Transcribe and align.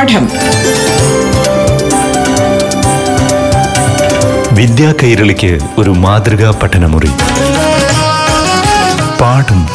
പാഠം. 0.00 0.28
വിദ്യാ 4.54 4.94
കൈരളിക്ക് 5.02 5.58
ഒരു 5.78 5.90
മാതൃകാ 5.90 6.54
പഠനമുറി. 6.62 7.06
പാഠം. 9.20 9.66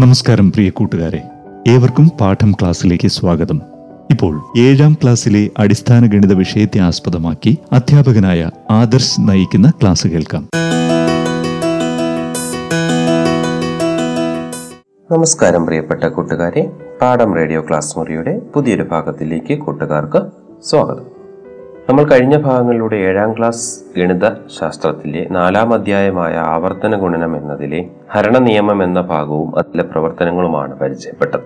നമസ്കാരം 0.00 0.52
പ്രിയ 0.52 0.70
കൂട്ടുകാരെ. 0.70 1.22
ഏവർക്കും 1.68 2.12
പാഠം 2.20 2.52
ക്ലാസ്സിലേക്ക് 2.52 3.08
സ്വാഗതം. 3.08 3.62
ഇപ്പോൾ 4.10 4.42
ഏഴാം 4.58 4.96
ക്ലാസ്സിലെ 5.02 5.50
അടിസ്ഥാന 5.58 6.06
ഗണിത 6.06 6.32
വിഷയത്തെ 6.32 6.78
ആസ്പദമാക്കി 6.78 7.58
അധ്യാപകനായ 7.72 8.50
ആദർശ് 8.70 9.20
നയിക്കുന്ന 9.20 9.72
ക്ലാസ് 9.82 10.06
കേൾക്കാം. 10.06 10.61
നമസ്കാരം 15.12 15.66
പ്രിയപ്പെട്ട 15.66 16.04
കൂട്ടുകാരെ. 16.04 16.70
പാഠം 17.02 17.34
റേഡിയോ 17.34 17.60
ക്ലാസ് 17.60 17.98
മുറിയുടെ 17.98 18.38
പുതിയൊരു 18.54 18.82
ഭാഗത്തിലേക്ക് 18.82 19.58
കൂട്ടുകാർക്ക് 19.58 20.22
സ്വാഗതം. 20.62 21.06
നമ്മൾ 21.88 22.04
കഴിഞ്ഞ 22.04 22.36
ഭാഗങ്ങളിലൂടെ 22.36 22.96
ഏഴാം 22.96 23.38
ക്ലാസ് 23.38 23.80
ഗണിത 23.98 24.28
ശാസ്ത്രത്തിലെ 24.28 25.26
നാലാം 25.30 25.74
അധ്യായമായ 25.74 26.34
ആവർത്തന 26.34 26.96
ഗുണനം 26.96 27.36
എന്നതിലെ 27.36 27.88
ഹരണ 28.10 28.38
നിയമം 28.38 28.82
എന്ന 28.82 29.00
ഭാഗവും 29.00 29.58
അതിലെ 29.58 29.82
പ്രവർത്തനങ്ങളുമാണ് 29.82 30.78
പരിചയപ്പെട്ടത്. 30.78 31.40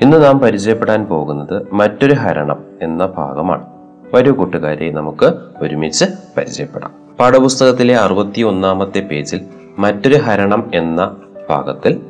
ഇന്ന് 0.00 0.24
നാം 0.24 0.38
പരിചയപ്പെടാൻ 0.38 1.04
പോകുന്നത് 1.04 1.66
മറ്റൊരു 1.72 2.14
ഹരണം 2.14 2.64
എന്ന 2.82 3.06
ഭാഗമാണ്. 3.06 3.66
വരൂ 4.14 4.32
കൂട്ടുകാരെ 4.32 4.90
നമുക്ക് 4.90 5.32
ഒരുമിച്ച് 5.62 6.04
പരിചയപ്പെടാം. 6.36 6.90
പാഠപുസ്തകത്തിലെ 7.20 7.96
അറുപത്തി 7.96 8.42
ഒന്നാമത്തെ 8.42 9.00
പേജിൽ 9.00 9.40
മറ്റൊരു 9.78 10.14
ഹരണം 10.14 10.70
എന്ന 10.74 11.16
ഭാഗത്തിൽ 11.50 12.00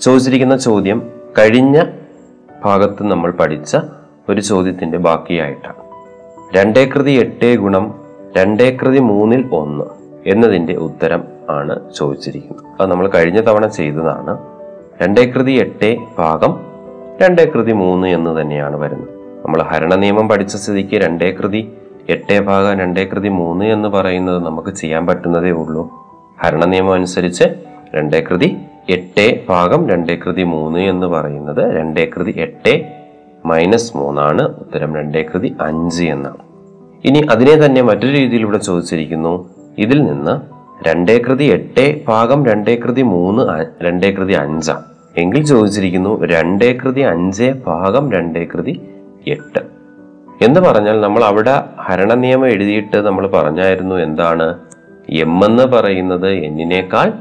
ചോദിച്ചിരിക്കുന്ന 0.00 0.56
ചോദ്യം 0.56 1.10
കഴിഞ്ഞ 1.38 1.84
ഭാഗത്ത് 2.64 3.02
നമ്മൾ 3.02 3.30
പഠിച്ച 3.30 3.76
ഒരു 4.28 4.40
ചോദ്യത്തിന്റെ 4.40 4.98
ബാക്കിയായിട്ടാണ്. 4.98 5.74
രണ്ടേ 6.56 6.84
കൃതി 6.84 7.10
എട്ട് 7.10 7.56
ഗുണം 7.56 7.94
രണ്ടേ 8.36 8.76
കൃതി 8.82 8.98
മൂന്നിൽ 8.98 9.48
ഒന്ന് 9.52 9.84
എന്നതിന്റെ 10.26 10.74
ഉത്തരം 10.74 11.24
ആണ് 11.50 11.94
ചോദിച്ചിരിക്കുന്നത്. 11.94 12.82
അത് 12.82 12.90
നമ്മൾ 12.90 13.08
കഴിഞ്ഞ 13.08 13.40
തവണ 13.40 13.66
ചെയ്തതാണ്. 13.66 14.38
രണ്ടേ 15.02 15.24
കൃതി 15.24 15.52
എട്ട് 15.52 15.96
ഭാഗം 16.18 16.60
രണ്ടേ 17.22 17.44
കൃതി 17.44 17.72
മൂന്ന് 17.72 18.08
എന്ന് 18.08 18.40
തന്നെയാണ് 18.40 18.76
വരുന്നത്. 18.76 19.08
നമ്മൾ 19.44 19.62
ഹരണ 19.62 19.94
നിയമം 19.94 20.28
പഠിച്ച 20.28 20.56
സ്ഥിതിക്ക് 20.56 20.96
രണ്ടേ 20.96 21.30
കൃതി 21.30 21.72
എട്ട് 22.08 22.40
ഭാഗം 22.40 22.78
രണ്ടേ 22.78 23.04
കൃതി 23.04 23.28
മൂന്ന് 23.28 23.64
എന്ന് 23.64 23.88
പറയുന്നത് 23.88 24.44
നമുക്ക് 24.44 24.68
ചെയ്യാൻ 24.68 25.06
പറ്റുന്നതേ 25.06 25.50
ഉള്ളൂ. 25.50 25.90
ഹരണ 26.42 26.64
നിയമം 26.64 26.92
അനുസരിച്ച് 26.92 27.44
രണ്ടേകൃതി 27.94 28.56
എട്ട് 29.20 29.40
ഭാഗം 29.48 29.88
രണ്ടേ 29.88 30.16
കൃതി 30.16 30.42
മൂന്ന് 30.42 30.78
എന്ന് 30.78 31.06
പറയുന്നത് 31.06 31.76
രണ്ടേ 31.76 32.10
കൃതി 32.16 32.34
എട്ട് 32.36 32.92
മൈനസ് 33.46 33.96
മൂന്നാണ്. 33.96 34.42
ഉത്തരം 34.42 34.96
രണ്ടേ 34.96 35.22
കൃതി 35.22 35.56
അഞ്ച് 35.60 36.04
എന്നാണ്. 36.04 36.36
ഇനി 37.04 37.26
അതിനെ 37.30 37.56
തന്നെ 37.56 37.82
മറ്റൊരു 37.82 38.16
രീതിയിൽ 38.16 38.40
ഇവിടെ 38.40 38.58
ചോദിച്ചിരിക്കുന്നു. 38.58 39.48
ഇതിൽ 39.78 40.04
നിന്ന് 40.04 40.40
രണ്ടേ 40.88 41.18
കൃതി 41.18 41.44
എട്ട് 41.44 42.00
ഭാഗം 42.08 42.46
രണ്ടേ 42.46 42.76
കൃതി 42.76 43.02
മൂന്ന് 43.02 43.66
രണ്ടേ 43.84 44.10
കൃതി 44.10 44.32
അഞ്ചാണ് 44.32 44.84
എങ്കിൽ 45.16 45.44
ചോദിച്ചിരിക്കുന്നു 45.44 46.24
രണ്ടേ 46.24 46.72
കൃതി 46.72 47.00
അഞ്ച് 47.00 47.52
ഭാഗം 47.66 48.12
രണ്ടേ 48.12 48.44
കൃതി 48.44 48.80
എട്ട്. 49.26 49.60
എന്ന് 50.44 50.60
പറഞ്ഞാൽ 50.60 51.00
നമ്മൾ 51.00 51.24
അവിടെ 51.24 51.64
ഹരണ 51.80 52.14
നിയമം 52.14 52.46
എഴുതിയിട്ട് 52.46 52.96
നമ്മൾ 52.96 53.26
പറഞ്ഞായിരുന്നു 53.26 53.96
എന്താണ്? 53.96 54.58
എം 55.10 55.44
എന്ന് 55.44 55.62
പറയുന്നത് 55.62 56.30
എന്നിനേക്കാൾ 56.30 57.12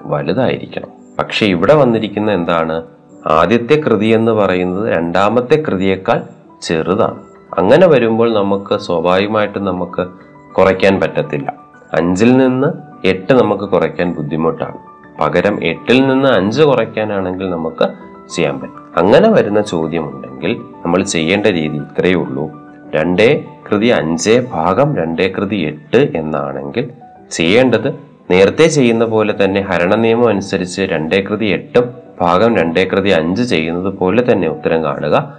വലുതായിരിക്കണം. 0.00 0.99
പക്ഷെ 1.20 1.46
ഇവിടെ 1.46 1.74
വന്നിരിക്കുന്ന 1.74 2.32
എന്താണ്? 2.32 2.82
ആദ്യത്തെ 3.26 3.80
കൃതി 3.80 4.06
എന്ന് 4.06 4.32
പറയുന്നത് 4.32 4.96
രണ്ടാമത്തെ 4.96 5.62
കൃതിയേക്കാൾ 5.68 6.22
ചെറുതാണ്. 6.62 7.22
അങ്ങനെ 7.58 7.86
വരുമ്പോൾ 7.86 8.34
നമുക്ക് 8.34 8.76
സ്വാഭാവികമായിട്ടും 8.80 9.64
നമുക്ക് 9.64 10.06
കുറയ്ക്കാൻ 10.54 11.00
പറ്റത്തില്ല. 11.00 11.54
അഞ്ചിൽ 11.94 12.36
നിന്ന് 12.36 12.66
എട്ട് 13.06 13.32
നമുക്ക് 13.32 13.64
കുറയ്ക്കാൻ 13.64 14.14
ബുദ്ധിമുട്ടാണ്. 14.14 14.78
പകരം 15.20 15.64
എട്ടിൽ 15.64 16.08
നിന്ന് 16.08 16.28
അഞ്ച് 16.28 16.62
കുറയ്ക്കാനാണെങ്കിൽ 16.62 17.50
നമുക്ക് 17.50 17.88
ചെയ്യാൻ 18.34 18.60
പറ്റും. 18.60 18.92
അങ്ങനെ 18.96 19.30
വരുന്ന 19.30 19.60
ചോദ്യമുണ്ടെങ്കിൽ 19.60 20.60
നമ്മൾ 20.84 21.02
ചെയ്യേണ്ട 21.02 21.46
രീതി 21.46 21.76
ഇത്രയേ 21.76 22.14
ഉള്ളൂ. 22.14 22.50
രണ്ടേ 22.94 23.44
കൃതി 23.70 23.86
അഞ്ചേ 23.86 24.46
ഭാഗം 24.52 24.96
രണ്ടേ 24.96 25.28
കൃതി 25.28 25.56
എട്ട് 25.56 26.18
എന്നാണെങ്കിൽ 26.18 26.90
ചെയ്യേണ്ടത് 27.30 28.09
നേരത്തെ 28.30 28.66
ചെയ്യുന്ന 28.66 29.04
പോലെ 29.04 29.44
തന്നെ 29.44 29.60
ഹരണ 29.60 29.94
നിയമം 29.94 30.28
അനുസരിച്ച് 30.28 30.82
രണ്ടേ 30.82 31.20
കൃതി 31.20 31.46
എട്ടും 31.46 31.94
ഭാഗം 32.20 32.56
രണ്ടേ 32.56 32.84
കൃതി 32.84 33.10
അഞ്ച് 33.10 33.42
ചെയ്യുന്നത് 33.42 33.94
പോലെ 33.94 34.32
തന്നെ 34.32 34.48
ഉത്തരം 34.48 34.84
കാണുക. 34.84 35.36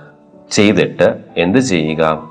ചെയ്തിട്ട് 0.52 1.19
എന്ത് 1.38 1.59
ചെയ്യുക? 1.59 2.24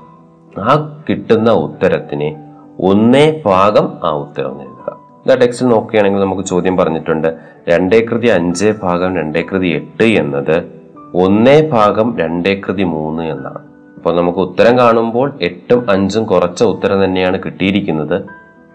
ആ 0.59 1.03
കിട്ടുന്ന 1.09 1.51
ഉത്തരത്തിന് 1.51 2.35
ഒന്നേ 2.79 3.41
ഭാഗം 3.45 3.99
ആ 4.03 4.11
ഉത്തരം 4.11 4.57
നൽകുക. 4.57 4.97
ഇതാ 5.25 5.35
ടെക്സ്റ്റിൽ 5.35 5.67
നോക്കുകയാണെങ്കിൽ 5.67 6.19
നമുക്ക് 6.19 6.41
ചോദ്യം 6.41 6.77
പറഞ്ഞിട്ടുണ്ട്. 6.77 7.37
രണ്ടേ 7.69 8.05
കൃതി 8.05 8.27
അഞ്ച് 8.27 8.73
ഭാഗം 8.83 9.15
രണ്ടേ 9.15 9.41
കൃതി 9.41 9.67
എട്ട് 9.67 10.03
എന്നത് 10.03 10.71
ഒന്നേ 11.13 11.69
ഭാഗം 11.69 12.17
രണ്ടേ 12.17 12.61
കൃതി 12.67 12.83
മൂന്ന് 12.83 13.23
എന്നാണ്. 13.23 13.59
അപ്പോൾ 13.97 14.15
നമുക്ക് 14.15 14.39
ഉത്തരം 14.39 14.77
കാണുമ്പോൾ 14.77 15.39
എട്ടും 15.41 15.91
അഞ്ചും 15.91 16.23
കുറച്ച 16.23 16.63
ഉത്തരം 16.63 17.05
തന്നെയാണ് 17.05 17.39
കിട്ടിയിരിക്കുന്നത്. 17.45 18.23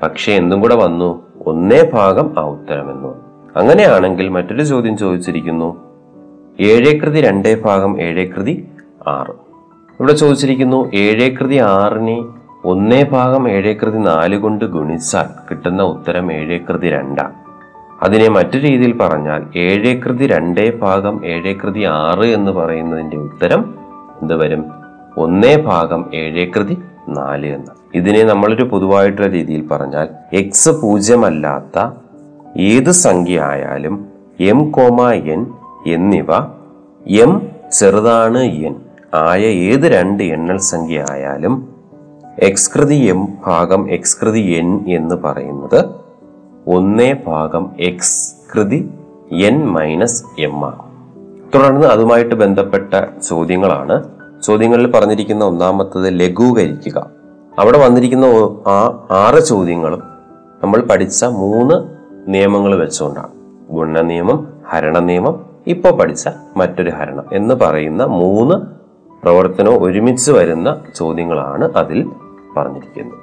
പക്ഷേ 0.03 0.33
എന്തും 0.33 0.61
കൂടെ 0.61 0.75
വന്നു? 0.75 1.26
ഒന്നേ 1.47 1.91
ഭാഗം 1.93 2.35
ആ 2.39 2.43
ഉത്തരം 2.43 2.91
എന്ന് 2.91 3.09
അങ്ങനെയാണെങ്കിൽ 3.59 4.29
മറ്റൊരു 4.29 4.63
ചോദ്യം 4.63 4.97
ചോദിച്ചിരിക്കുന്നു. 4.97 5.83
ഏഴേകൃതി 6.61 7.21
രണ്ടേ 7.21 7.55
ഭാഗം 7.55 8.03
ഏഴേകൃതി 8.03 8.69
ആറ്. 9.07 9.31
ഇവിടെ 10.01 10.13
ചോദിച്ചിരിക്കുന്നു 10.13 10.91
ഏഴേകൃതി 10.95 11.57
ആറിനെ 11.57 12.25
ഒന്നേ 12.65 13.03
ഭാഗം 13.03 13.51
ഏഴേകൃതി 13.51 13.99
നാല് 13.99 14.37
കൊണ്ട് 14.37 14.65
ഗുണിച്ചാൽ 14.65 15.27
കിട്ടുന്ന 15.51 15.83
ഉത്തരം 15.83 16.33
ഏഴേകൃതി 16.33 16.91
രണ്ടാണ് 16.91 17.35
അതിനെ 18.03 18.29
മറ്റു 18.29 18.59
രീതിയിൽ 18.59 18.99
പറഞ്ഞാൽ 18.99 19.47
ഏഴേകൃതി 19.57 20.27
രണ്ടേ 20.27 20.71
ഭാഗം 20.71 21.27
ഏഴേകൃതി 21.27 21.85
ആറ് 21.85 22.27
എന്ന് 22.27 22.53
പറയുന്നതിന്റെ 22.53 23.17
ഉത്തരം 23.17 23.75
എന്ത് 24.23 24.35
വരും? 24.35 24.65
ഒന്നേ 25.19 25.57
ഭാഗം 25.57 26.11
ഏഴേകൃതി 26.15 26.83
നാല് 27.09 27.47
എന്ന് 27.47 27.73
ഇതിനെ 27.95 28.23
നമ്മളൊരു 28.23 28.65
പൊതുവായിട്ടുള്ള 28.65 29.29
രീതിയിൽ 29.29 29.69
പറഞ്ഞാൽ 29.69 30.09
എക്സ് 30.33 30.71
പൂജ്യമല്ലാത്ത 30.71 31.91
ഏത് 32.59 32.91
സംഖ്യ 32.91 33.41
ആയാലും 33.41 34.07
എം 34.41 34.71
കോമ 34.71 35.11
എൻ 35.11 35.47
എന്നിവ 35.87 36.35
എം 37.07 37.43
ചെറുതാണ് 37.73 38.39
എൻ 38.39 38.75
ആയ 39.15 39.41
ഏത് 39.41 39.93
രണ്ട് 39.93 40.23
എണ്ണൽ 40.23 40.59
സംഖ്യ 40.59 41.05
ആയാലും 41.11 41.77
എക്സ്കൃതി 42.39 42.95
എം 42.95 43.29
ഭാഗം 43.47 43.91
എക്സ്കൃതി 43.91 44.41
എൻ 44.41 44.85
എന്ന് 44.89 45.15
പറയുന്നത് 45.15 45.85
ഒന്നേ 46.67 47.17
ഭാഗം 47.27 47.71
എക്സ് 47.81 48.35
കൃതി 48.55 48.91
എൻ 49.33 49.67
മൈനസ് 49.67 50.25
എം 50.39 50.65
ആണ്. 50.65 50.87
തുടർന്ന് 51.55 51.87
അതുമായിട്ട് 51.87 52.35
ബന്ധപ്പെട്ട 52.35 52.95
ചോദ്യങ്ങളാണ്. 53.29 54.05
ചോദ്യങ്ങളിൽ 54.43 54.91
പറഞ്ഞിരിക്കുന്ന 54.91 55.45
ഒന്നാമത്തത് 55.45 56.21
ലഘൂകരിക്കുക. 56.21 57.16
അവിടെ 57.59 57.79
വന്നിരിക്കുന്ന 57.79 58.25
ആ 58.69 59.07
ആറ് 59.11 59.45
ചോദ്യങ്ങളും 59.45 60.03
നമ്മൾ 60.63 60.81
പഠിച്ച 60.81 61.25
മൂന്ന് 61.25 61.75
നിയമങ്ങൾ 62.29 62.79
വെച്ചുകൊണ്ടാണ്. 62.79 63.29
ഗുണ 63.71 64.01
നിയമം 64.01 64.49
ഹരണ 64.69 64.99
നിയമം 64.99 65.47
ഇപ്പോൾ 65.67 65.91
പഠിച്ച 65.91 66.29
മറ്റൊരു 66.57 66.91
ഹരണം 66.91 67.25
എന്ന് 67.33 67.55
പറയുന്ന 67.55 68.05
മൂന്ന് 68.05 68.55
പ്രവർത്തനവും 69.23 69.83
ഒരുമിച്ച് 69.83 70.33
വരുന്ന 70.33 70.81
ചോദ്യങ്ങളാണ് 70.95 71.73
അതിൽ 71.77 72.11
പറഞ്ഞിരിക്കുന്നത്. 72.57 73.19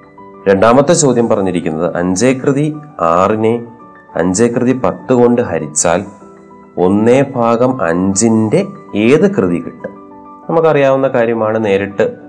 രണ്ടാമത്തെ 0.50 0.94
ചോദ്യം 0.94 1.30
പറഞ്ഞിരിക്കുന്നത് 1.30 1.98
അഞ്ചേകൃതി 1.98 2.76
ആറിനെ 3.00 3.66
അഞ്ചേകൃതി 4.16 4.74
പത്ത് 4.74 5.14
കൊണ്ട് 5.14 5.42
ഹരിച്ചാൽ 5.42 6.06
ഒന്നേ 6.78 7.32
ഭാഗം 7.36 7.84
അഞ്ചിന്റെ 7.84 8.68
ഏത് 8.96 9.36
കൃതി 9.36 9.60
കിട്ടും? 9.60 9.92
നമുക്കറിയാവുന്ന 10.50 11.08
കാര്യമാണ് 11.08 11.66
നേരിട്ട് 11.66 12.23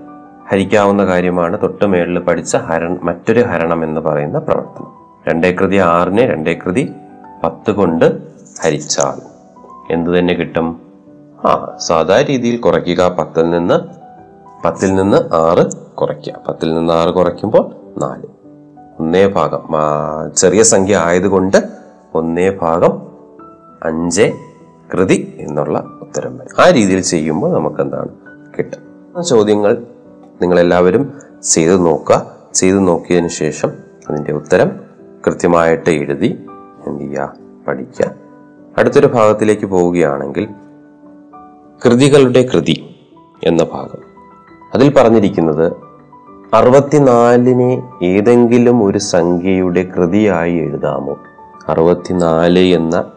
ഹരിക്കാവുന്ന 0.51 1.05
കാര്യമാണ് 1.05 1.61
തൊട്ട് 1.61 1.85
മേളിൽ 1.85 2.19
പഠിച്ച 2.19 2.55
ഹര 2.55 2.87
മറ്റൊരു 3.03 3.39
ഹരണം 3.39 3.83
എന്ന് 3.83 4.01
പറയുന്ന 4.01 4.39
പ്രവർത്തനം. 4.39 4.87
രണ്ടേ 5.27 5.51
കൃതി 5.51 5.75
ആറിനെ 5.75 6.25
രണ്ടേ 6.25 6.53
കൃതി 6.53 6.91
പത്ത് 7.43 7.71
കൊണ്ട് 7.71 8.21
ഹരിച്ചാൽ 8.63 9.21
എന്തു 9.93 10.19
തന്നെ 10.19 10.33
കിട്ടും? 10.33 10.81
ആ 11.45 11.77
സാധാ 11.77 12.21
രീതിയിൽ 12.21 12.57
കുറയ്ക്കുക. 12.57 13.15
പത്തിൽ 13.19 13.49
നിന്ന് 13.49 13.79
പത്തിൽ 14.65 14.95
നിന്ന് 14.95 15.17
ആറ് 15.17 15.71
കുറയ്ക്കുക. 15.95 16.33
പത്തിൽ 16.47 16.73
നിന്ന് 16.73 16.93
ആറ് 16.93 17.09
കുറയ്ക്കുമ്പോൾ 17.09 17.71
നാല്. 17.97 18.25
ഒന്നേ 18.99 19.27
ഭാഗം 19.27 19.69
ചെറിയ 20.35 20.63
സംഖ്യ 20.63 20.97
ആയതുകൊണ്ട് 20.97 21.57
ഒന്നേ 22.13 22.49
ഭാഗം 22.49 23.01
അഞ്ച് 23.83 24.33
കൃതി 24.93 25.37
എന്നുള്ള 25.39 25.79
ഉത്തരം 26.01 26.37
വരും. 26.37 26.61
ആ 26.61 26.69
രീതിയിൽ 26.69 27.01
ചെയ്യുമ്പോൾ 27.01 27.53
നമുക്ക് 27.53 27.81
എന്താണ് 27.81 28.09
കിട്ടും 28.57 29.23
ചോദ്യങ്ങൾ 29.23 29.83
നിങ്ങളെല്ലാവരും 30.41 31.13
ചെയ്തു 31.43 31.75
നോക്കുക. 31.75 32.31
ചെയ്തു 32.53 32.77
നോക്കിയതിന് 32.77 33.27
ശേഷം 33.27 33.71
അതിന്റെ 34.09 34.33
ഉത്തരം 34.33 34.71
കൃത്യമായിട്ട് 35.27 35.89
എഴുതി 35.89 36.45
എന്ത് 36.87 37.03
ചെയ്യുക? 37.03 37.33
പഠിക്കുക. 37.67 38.11
അടുത്തൊരു 38.77 39.07
ഭാഗത്തിലേക്ക് 39.07 39.65
പോവുകയാണെങ്കിൽ 39.65 40.47
കൃതികളുടെ 41.85 42.49
കൃതി 42.53 42.95
എന്ന 43.43 43.63
ഭാഗം. 43.63 43.99
അതിൽ 44.75 44.93
പറഞ്ഞിരിക്കുന്നത് 44.93 45.73
അറുപത്തിനാലിനെ 46.53 47.83
ഏതെങ്കിലും 48.03 48.83
ഒരു 48.83 48.97
സംഖ്യയുടെ 48.97 49.83
കൃതിയായി 49.83 50.53
എഴുതാമോ? 50.53 51.17
അറുപത്തിനാല് 51.67 52.59
എന്ന 52.59 53.11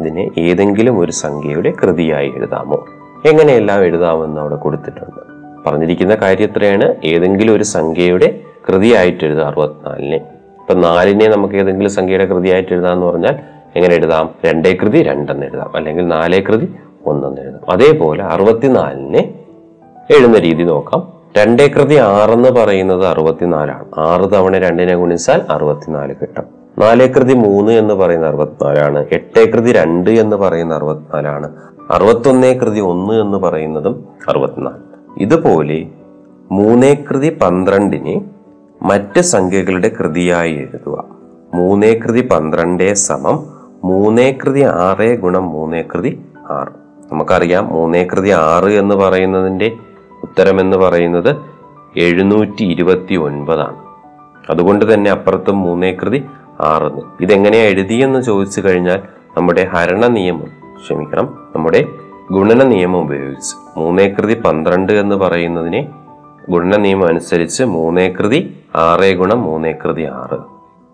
ഇതിനെ 0.00 0.30
ഏതെങ്കിലും 0.38 0.98
ഒരു 0.98 1.12
സംഖ്യയുടെ 1.12 1.74
കൃതിയായി 1.82 2.28
എഴുതാമോ? 2.28 2.84
എങ്ങനെയെല്ലാം 3.24 3.80
എഴുതാമെന്ന് 3.80 4.40
അവിടെ 4.40 4.56
കൊടുത്തിട്ടുണ്ട്. 4.56 5.21
പറഞ്ഞിരിക്കുന്ന 5.66 6.14
കാര്യത്രയാണ് 6.14 6.94
ഏതെങ്കിലും 7.04 7.54
ഒരു 7.54 7.62
സംഖ്യയുടെ 7.62 8.40
കൃതിയായിട്ട് 8.68 9.24
എഴുതുക 9.24 9.42
അറുപത്തിനാലിനെ. 9.42 10.16
ഇപ്പൊ 10.16 10.74
നാലിനെ 10.74 11.28
നമുക്ക് 11.28 11.54
ഏതെങ്കിലും 11.54 11.90
സംഖ്യയുടെ 11.90 12.24
കൃതിയായിട്ട് 12.24 12.72
എഴുതാന്ന് 12.72 13.06
പറഞ്ഞാൽ 13.06 13.34
എങ്ങനെ 13.76 13.94
എഴുതാം? 13.94 14.30
രണ്ടേ 14.46 14.76
കൃതി 14.82 15.02
രണ്ടെന്ന് 15.02 15.46
എഴുതാം. 15.46 15.76
അല്ലെങ്കിൽ 15.76 16.06
നാലേ 16.06 16.40
കൃതി 16.40 16.74
ഒന്നെന്ന് 17.06 17.40
എഴുതാം. 17.40 17.70
അതേപോലെ 17.70 18.24
അറുപത്തിനാലിനെ 18.24 19.34
എഴുതുന്ന 20.10 20.38
രീതി 20.38 20.62
നോക്കാം. 20.62 21.12
രണ്ടേ 21.38 21.68
കൃതി 21.68 21.94
ആറെന്ന് 21.94 22.48
പറയുന്നത് 22.48 23.06
അറുപത്തിനാലാണ്. 23.06 23.84
ആറ് 23.98 24.32
തവണ 24.32 24.58
രണ്ടിനെ 24.58 24.94
ഗുണിച്ചാൽ 24.94 25.42
അറുപത്തിനാല് 25.50 26.14
കിട്ടും. 26.20 26.44
നാലേ 26.78 27.06
കൃതി 27.06 27.34
മൂന്ന് 27.34 27.72
എന്ന് 27.72 27.94
പറയുന്ന 27.94 28.26
അറുപത്തിനാലാണ്. 28.26 29.06
എട്ടേ 29.12 29.44
കൃതി 29.44 29.72
രണ്ട് 29.72 30.10
എന്ന് 30.10 30.36
പറയുന്ന 30.36 30.74
അറുപത്തിനാലാണ്. 30.74 31.52
അറുപത്തൊന്നേ 31.90 32.54
കൃതി 32.54 32.80
ഒന്ന് 32.80 33.14
എന്ന് 33.14 33.38
പറയുന്നതും 33.38 34.04
അറുപത്തിനാല്. 34.28 34.91
ഇതുപോലെ 35.16 35.86
മൂന്നേ 36.50 36.94
കൃതി 36.94 37.38
പന്ത്രണ്ടിനെ 37.38 38.24
മറ്റ് 38.82 39.20
സംഖ്യകളുടെ 39.20 39.88
കൃതിയായി 39.88 40.52
എഴുതുക. 40.52 41.04
മൂന്നേ 41.54 41.94
കൃതി 41.94 42.20
പന്ത്രണ്ടേ 42.20 42.94
സമം 42.94 43.46
മൂന്നേ 43.84 44.38
കൃതി 44.42 44.60
ആറ് 44.60 45.20
ഗുണം 45.20 45.48
മൂന്നേ 45.48 45.82
കൃതി 45.82 46.24
ആറ്. 46.50 46.72
നമുക്കറിയാം 47.12 47.66
മൂന്നേ 47.66 48.04
കൃതി 48.04 48.30
ആറ് 48.30 48.70
എന്ന് 48.70 48.94
പറയുന്നതിന്റെ 48.94 49.72
ഉത്തരം 50.22 50.60
എന്ന് 50.60 50.76
പറയുന്നത് 50.76 51.36
എഴുന്നൂറ്റി 51.96 52.64
ഇരുപത്തി 52.64 53.14
ഒൻപതാണ് 53.14 53.76
അതുകൊണ്ട് 54.50 54.94
തന്നെ 54.94 55.10
അപ്പുറത്തും 55.10 55.60
മൂന്നേ 55.60 55.92
കൃതി 55.92 56.24
ആറെന്ന്. 56.60 57.02
ഇതെങ്ങനെയാണ് 57.20 57.68
എഴുതിയെന്ന് 57.68 58.22
ചോദിച്ചു 58.22 58.60
കഴിഞ്ഞാൽ 58.60 59.02
നമ്മുടെ 59.36 59.64
ഹരണ 59.64 60.06
നിയമം 60.06 60.50
ക്ഷമിക്കണം. 60.84 61.38
നമ്മുടെ 61.54 61.86
ഗുണന 62.30 62.62
നിയമം 62.62 63.00
ഉപയോഗിച്ച് 63.00 63.78
മൂന്നേ 63.78 64.08
കൃതി 64.08 64.34
പന്ത്രണ്ട് 64.34 64.92
എന്ന് 64.92 65.16
പറയുന്നതിനെ 65.16 65.88
ഗുണന 66.50 66.76
നിയമം 66.76 67.08
അനുസരിച്ച് 67.08 67.64
മൂന്നേ 67.64 68.08
കൃതി 68.08 68.56
ആറ് 68.74 69.14
ഗുണം 69.16 69.42
മൂന്നേ 69.42 69.72
കൃതി 69.72 70.02
ആറ്. 70.02 70.38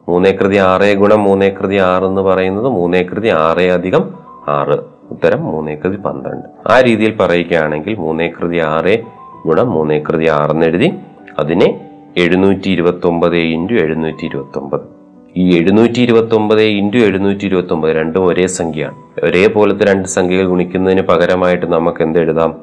മൂന്നേ 0.09 0.33
കൃതി 0.33 0.57
ആറ് 0.57 0.95
ഗുണം 0.95 1.25
മൂന്നേ 1.25 1.49
കൃതി 1.49 1.77
ആറ് 1.77 2.05
എന്ന് 2.05 2.21
പറയുന്നത് 2.21 2.65
മൂന്നേ 2.65 3.03
കൃതി 3.03 3.29
ആറ് 3.29 3.61
അധികം 3.61 4.15
ആറ്. 4.49 4.79
ഉത്തരം 5.11 5.45
മൂന്നേ 5.45 5.75
കൃതി 5.75 5.97
പന്ത്രണ്ട്. 5.97 6.69
ആ 6.73 6.81
രീതിയിൽ 6.81 7.17
പറയുകയാണെങ്കിൽ 7.17 7.95
മൂന്നേ 7.95 8.29
കൃതി 8.29 8.59
ആറ് 8.59 8.99
ഗുണം 9.47 9.71
മൂന്നേ 9.71 9.99
കൃതി 9.99 10.29
ആറെന്ന് 10.29 10.67
എഴുതി 10.67 10.93
അതിനെ 11.39 11.81
എഴുന്നൂറ്റി 12.17 12.71
ഇരുപത്തി 12.71 13.07
ഒമ്പത് 13.07 13.37
ഇന്റു 13.37 13.75
എഴുന്നൂറ്റി 13.75 14.27
ഇരുപത്തി 14.27 14.59
ഒമ്പത് 14.59 14.98
ഈ 15.37 15.59
എഴുന്നൂറ്റി 15.59 16.01
ഇരുപത്തി 16.01 16.35
ഒമ്പത് 16.35 16.63
ഇന്റു 16.63 16.97
എഴുന്നൂറ്റി 16.97 17.45
ഇരുപത്തി 17.45 17.73
ഒമ്പത് 17.73 17.97
രണ്ടും 17.97 18.27
ഒരേ 18.27 18.47
സംഖ്യയാണ്. 18.47 19.27
ഒരേപോലത്തെ 19.27 19.85
രണ്ട് 19.85 20.09
സംഖ്യകൾ 20.09 20.47
ഗുണിക്കുന്നതിന് 20.47 21.03
പകരമായിട്ട് 21.03 21.67
നമുക്ക് 21.67 22.03
എന്ത് 22.03 22.19
എഴുതാം? 22.19 22.55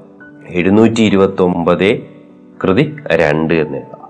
എഴുന്നൂറ്റി 0.49 1.01
ഇരുപത്തി 1.01 1.41
ഒമ്പത് 1.41 1.99
കൃതി 2.63 2.95
രണ്ട് 3.11 3.53
എന്ന് 3.53 3.77
എഴുതാം. 3.77 4.09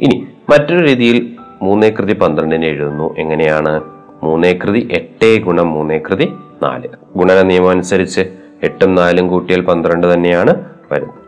ഇനി 0.00 0.26
മറ്റൊരു 0.48 0.86
രീതിയിൽ 0.86 1.36
മൂന്നേ 1.62 1.90
കൃതി 1.90 2.12
പന്ത്രണ്ടിനെ 2.12 2.66
എഴുതുന്നു. 2.66 3.14
എങ്ങനെയാണ്? 3.18 3.80
മൂന്നേ 4.22 4.52
കൃതി 4.52 4.88
എട്ട് 4.92 5.42
ഗുണം 5.42 5.72
മൂന്നേ 5.72 5.98
കൃതി 5.98 6.28
നാല്. 6.62 6.88
ഗുണന 7.16 7.42
നിയമം 7.42 7.70
അനുസരിച്ച് 7.70 8.20
എട്ടും 8.62 8.94
നാലും 8.94 9.28
കൂട്ടിയാൽ 9.28 9.60
പന്ത്രണ്ട് 9.60 10.14
തന്നെയാണ് 10.14 10.64
വരുന്നത്. 10.92 11.22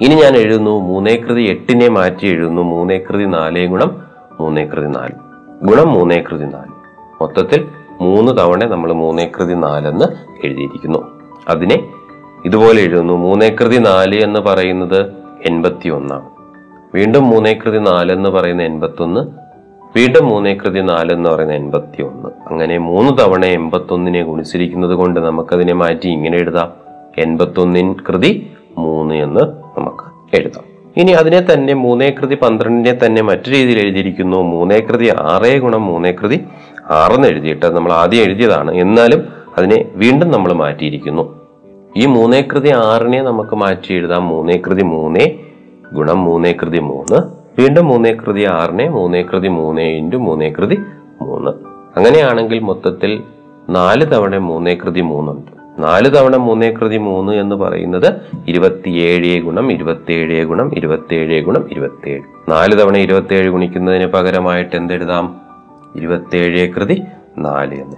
ഇനി 0.00 0.14
ഞാൻ 0.14 0.36
എഴുതുന്നു 0.36 0.80
മൂന്നേ 0.80 1.16
കൃതി 1.16 1.42
എട്ടിനെ 1.42 1.88
മാറ്റി 1.88 2.26
എഴുതുന്നു. 2.26 2.62
മൂന്നേ 2.62 2.98
കൃതി 2.98 3.24
നാലേ 3.24 3.66
ഗുണം 3.66 4.02
മൂന്നേ 4.40 4.66
കൃതി 4.66 4.86
നാല്. 4.86 5.29
ഗുണം 5.62 5.92
മൂന്നേ 5.92 6.22
കൃതി 6.30 6.44
നാല്. 6.44 6.72
മൊത്തത്തിൽ 7.22 7.68
മൂന്ന് 8.00 8.32
തവണ 8.38 8.64
നമ്മൾ 8.64 8.92
മൂന്നേ 8.92 9.30
കൃതി 9.38 9.54
നാലെന്ന് 9.54 10.04
എഴുതിയിരിക്കുന്നു. 10.46 10.98
അതിനെ 11.48 11.88
ഇതുപോലെ 12.44 12.82
എഴുതുന്നു. 12.82 13.12
മൂന്നേ 13.12 13.48
കൃതി 13.48 13.76
നാല് 13.76 14.24
എന്ന് 14.24 14.40
പറയുന്നത് 14.40 15.12
എൺപത്തി 15.46 15.88
ഒന്നാണ് 15.88 16.28
വീണ്ടും 16.94 17.30
മൂന്നേ 17.30 17.52
കൃതി 17.52 17.78
നാല് 17.78 18.12
എന്ന് 18.12 18.30
പറയുന്ന 18.30 18.62
എൺപത്തി 18.62 19.02
ഒന്ന് 19.02 19.20
വീണ്ടും 19.96 20.26
മൂന്നേ 20.26 20.54
കൃതി 20.54 20.80
നാല് 20.80 21.12
എന്ന് 21.12 21.30
പറയുന്ന 21.30 21.52
എൺപത്തി 21.52 22.02
ഒന്ന് 22.02 22.28
അങ്ങനെ 22.50 22.78
മൂന്ന് 22.78 23.18
തവണ 23.18 23.44
എൺപത്തി 23.44 23.94
ഒന്നിനെ 23.94 24.22
ഗുണിച്ചിരിക്കുന്നത് 24.22 24.94
കൊണ്ട് 24.94 25.20
നമുക്കതിനെ 25.20 25.72
മാറ്റി 25.72 26.08
ഇങ്ങനെ 26.08 26.38
എഴുതാം. 26.38 26.72
എൺപത്തി 27.18 27.60
ഒന്നിൻ 27.60 27.96
കൃതി 28.08 28.52
മൂന്ന് 28.78 29.14
എന്ന് 29.14 29.40
നമുക്ക് 29.78 30.36
എഴുതാം. 30.36 30.69
ഇനി 30.96 31.12
അതിനെ 31.12 31.40
തന്നെ 31.40 31.74
മൂന്നേ 31.74 32.10
കൃതി 32.10 32.34
പന്ത്രണ്ടിനെ 32.34 32.94
തന്നെ 32.98 33.22
മറ്റു 33.22 33.50
രീതിയിൽ 33.50 33.78
എഴുതിയിരിക്കുന്നു 33.78 34.38
മൂന്നേ 34.42 34.78
കൃതി 34.80 35.10
ആറേ 35.24 35.58
ഗുണം 35.58 35.86
മൂന്നേ 35.86 36.12
കൃതി 36.12 36.38
ആറെന്ന് 36.90 37.28
എഴുതിയിട്ട് 37.28 37.66
നമ്മൾ 37.66 37.92
ആദ്യം 37.92 38.22
എഴുതിയതാണ് 38.22 38.72
എന്നാലും 38.74 39.20
അതിനെ 39.58 39.84
വീണ്ടും 39.96 40.30
നമ്മൾ 40.30 40.52
മാറ്റിയിരിക്കുന്നു 40.52 41.24
ഈ 41.96 42.06
മൂന്നേ 42.06 42.42
കൃതി 42.42 42.70
ആറിനെ 42.70 43.22
നമുക്ക് 43.22 43.54
മാറ്റി 43.56 43.94
എഴുതാം 43.94 44.28
മൂന്നേ 44.28 44.56
കൃതി 44.58 44.82
മൂന്നേ 44.82 45.26
ഗുണം 45.92 46.24
മൂന്നേ 46.24 46.52
കൃതി 46.52 46.78
മൂന്ന് 46.80 47.18
വീണ്ടും 47.58 47.86
മൂന്നേ 47.86 48.12
കൃതി 48.14 48.44
ആറിനെ 48.44 48.88
മൂന്നേ 48.88 49.22
കൃതി 49.22 49.48
മൂന്നേ 49.48 49.86
ഇന്റു 49.96 50.16
മൂന്നേ 50.18 50.50
കൃതി 50.50 50.76
മൂന്ന് 51.20 51.52
അങ്ങനെയാണെങ്കിൽ 51.96 52.60
മൊത്തത്തിൽ 52.60 53.12
നാല് 53.68 54.04
തവണ 54.12 54.36
മൂന്നേ 54.38 54.74
കൃതി 54.74 55.00
മൂന്നുണ്ട് 55.00 55.59
നാല് 55.80 56.16
തവണ 56.16 56.36
മൂന്നേ 56.36 56.70
കൃതി 56.70 56.96
മൂന്ന് 56.96 57.32
എന്ന് 57.32 57.56
പറയുന്നത് 57.56 58.14
ഇരുപത്തിയേഴ് 58.48 59.40
ഗുണം 59.40 59.72
ഇരുപത്തിയേഴ് 59.72 60.44
ഗുണം 60.44 60.76
ഇരുപത്തിയേഴ് 60.76 61.44
ഗുണം 61.44 61.70
ഇരുപത്തിയേഴ്. 61.70 62.50
നാല് 62.50 62.80
തവണ 62.80 62.96
ഇരുപത്തിയേഴ് 62.96 63.50
ഗുണിക്കുന്നതിന് 63.50 64.06
പകരമായിട്ട് 64.06 64.76
എന്തെഴുതാം? 64.76 65.40
ഇരുപത്തിയേഴ് 65.96 66.74
കൃതി 66.74 67.02
നാല് 67.38 67.74
എന്ന്. 67.74 67.96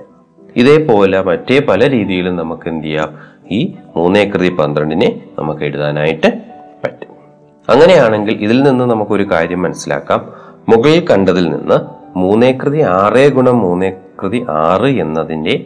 ഇതേപോലെ 0.56 1.23
മറ്റേ 1.23 1.58
പല 1.58 1.90
രീതിയിലും 1.90 2.37
നമുക്ക് 2.37 2.69
എന്ത് 2.69 2.84
ചെയ്യാം? 2.84 3.14
ഈ 3.50 3.75
മൂന്നേ 3.96 4.25
കൃതി 4.25 4.49
പന്ത്രണ്ടിനെ 4.49 5.23
നമുക്ക് 5.38 5.64
എഴുതാനായിട്ട് 5.64 6.43
പറ്റും. 6.84 7.08
അങ്ങനെയാണെങ്കിൽ 7.69 8.34
ഇതിൽ 8.34 8.62
നിന്ന് 8.62 8.84
നമുക്കൊരു 8.84 9.31
കാര്യം 9.31 9.62
മനസ്സിലാക്കാം. 9.62 10.32
മുകളിൽ 10.69 11.06
കണ്ടതിൽ 11.06 11.49
നിന്ന് 11.49 11.79
മൂന്നേ 12.19 12.52
കൃതി 12.52 12.81
ആറേ 12.81 13.29
ഗുണം 13.29 13.58
മൂന്നേ 13.58 13.93
കൃതി 14.23 14.46
ആറ് 14.49 14.87
എന്നതിന്റെ 14.87 15.64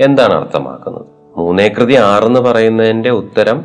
എന്താണ് 0.00 0.32
അർത്ഥമാക്കുന്നത്? 0.32 1.21
മൂന്നേ 1.36 1.68
കൃതി 1.68 1.94
ആറ് 1.94 2.24
എന്ന് 2.24 2.40
പറയുന്നതിന്റെ 2.40 3.10
ഉത്തരം 3.10 3.64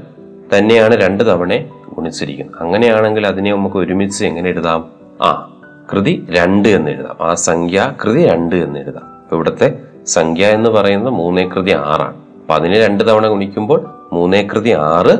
തന്നെയാണ് 0.57 0.95
രണ്ട് 0.95 1.27
തവണ 1.27 1.57
ഗുണിച്ചിരിക്കുന്നത്. 1.93 2.61
അങ്ങനെയാണെങ്കിൽ 2.61 3.27
അതിനെ 3.27 3.51
നമുക്ക് 3.51 3.75
ഒരുമിച്ച് 3.75 4.25
എങ്ങനെ 4.25 4.49
എഴുതാം? 4.49 4.89
ആ 5.21 5.53
കൃതി 5.93 6.27
രണ്ട് 6.29 6.69
എന്ന് 6.69 6.91
എഴുതാം. 6.91 7.17
ആ 7.21 7.33
സംഖ്യ 7.33 7.93
കൃതി 8.03 8.27
രണ്ട് 8.27 8.55
എന്ന് 8.55 8.79
എഴുതാം. 8.79 9.03
അപ്പൊ 9.03 9.35
ഇവിടുത്തെ 9.35 9.79
സംഖ്യ 10.05 10.45
എന്ന് 10.45 10.69
പറയുന്നത് 10.69 11.13
മൂന്നേ 11.13 11.47
കൃതി 11.47 11.71
ആറാണ്. 11.71 12.15
അപ്പൊ 12.15 12.53
അതിനെ 12.53 12.87
രണ്ട് 12.87 13.09
തവണ 13.09 13.27
ഗുണിക്കുമ്പോൾ 13.27 14.09
മൂന്നേ 14.13 14.47
കൃതി 14.47 14.69
ആറ് 14.69 15.19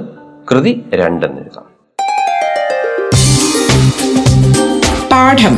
കൃതി 0.52 0.86
രണ്ട് 0.94 1.26
എന്ന് 1.26 1.42
എഴുതാം. 1.42 1.66
പാഠം. 5.12 5.58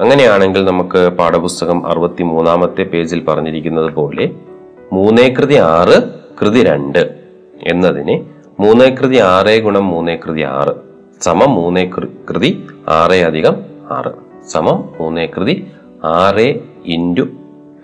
അങ്ങനെയാണെങ്കിൽ 0.00 0.64
നമുക്ക് 0.64 1.08
പാഠപുസ്തകം 1.08 1.86
അറുപത്തി 1.86 2.22
മൂന്നാമത്തെ 2.22 2.82
പേജിൽ 2.82 3.24
പറഞ്ഞിരിക്കുന്നത് 3.24 3.90
പോലെ 3.92 4.30
മൂന്നേ 4.92 5.28
കൃതി 5.28 5.54
ആറ് 5.54 6.02
കൃതി 6.40 6.62
രണ്ട് 6.62 7.14
എന്നതിനെ 7.62 8.26
മൂന്നേ 8.60 8.90
കൃതി 8.90 9.16
ആറ് 9.16 9.62
ഗുണം 9.62 9.86
മൂന്നേ 9.86 10.16
കൃതി 10.16 10.42
ആറ് 10.42 10.74
സമം 11.20 11.54
മൂന്നേ 11.54 11.90
കൃതി 12.30 12.66
ആറ് 12.88 13.14
അധികം 13.14 13.56
ആറ് 13.90 14.12
സമം 14.48 14.88
മൂന്നേ 15.00 15.26
കൃതി 15.26 15.66
ആറ് 16.04 16.60
ഇന്റു 16.84 17.22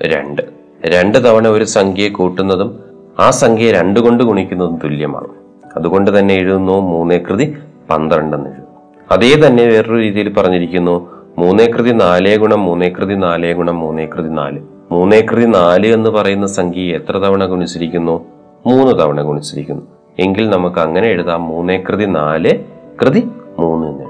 രണ്ട്. 0.02 0.42
രണ്ട് 0.86 1.24
തവണ 1.24 1.48
ഒരു 1.48 1.64
സംഖ്യയെ 1.64 2.08
കൂട്ടുന്നതും 2.08 2.80
ആ 3.18 3.30
സംഖ്യയെ 3.30 3.72
രണ്ട് 3.72 4.00
കൊണ്ട് 4.00 4.24
ഗുണിക്കുന്നതും 4.24 4.78
തുല്യമാണ്. 4.84 5.28
അതുകൊണ്ട് 5.76 6.18
തന്നെ 6.18 6.34
എഴുതുന്നു 6.34 6.80
മൂന്നേ 6.80 7.18
കൃതി 7.18 7.56
പന്ത്രണ്ട് 7.90 8.36
എന്ന് 8.36 8.48
എഴുതുന്നു. 8.48 8.70
അതേ 9.10 9.46
തന്നെ 9.46 9.64
വേറൊരു 9.64 9.98
രീതിയിൽ 9.98 10.32
പറഞ്ഞിരിക്കുന്നു. 10.32 11.19
മൂന്നേ 11.40 11.66
കൃതി 11.66 11.90
നാലേ 11.90 12.36
ഗുണം 12.36 12.64
മൂന്നേ 12.64 12.88
കൃതി 12.88 13.14
നാലേ 13.14 13.52
ഗുണം 13.52 13.78
മൂന്നേ 13.78 14.06
കൃതി 14.06 14.28
നാല്. 14.28 14.60
മൂന്നേ 14.90 15.20
കൃതി 15.20 15.44
നാല് 15.44 15.86
എന്ന് 15.86 16.10
പറയുന്ന 16.10 16.46
സംഖ്യ 16.46 16.80
എത്ര 16.80 17.12
തവണ 17.12 17.46
ഗുണിച്ചിരിക്കുന്നു? 17.46 18.26
മൂന്ന് 18.66 19.02
തവണ 19.02 19.22
ഗുണിച്ചിരിക്കുന്നു. 19.22 19.82
എങ്കിൽ 20.18 20.50
നമുക്ക് 20.50 20.78
അങ്ങനെ 20.78 21.08
എഴുതാം 21.08 21.42
മൂന്നേ 21.44 21.82
കൃതി 21.88 22.04
നാല് 22.04 22.64
കൃതി 23.02 23.28
മൂന്ന് 23.58 23.86
എന്ന്. 23.86 24.04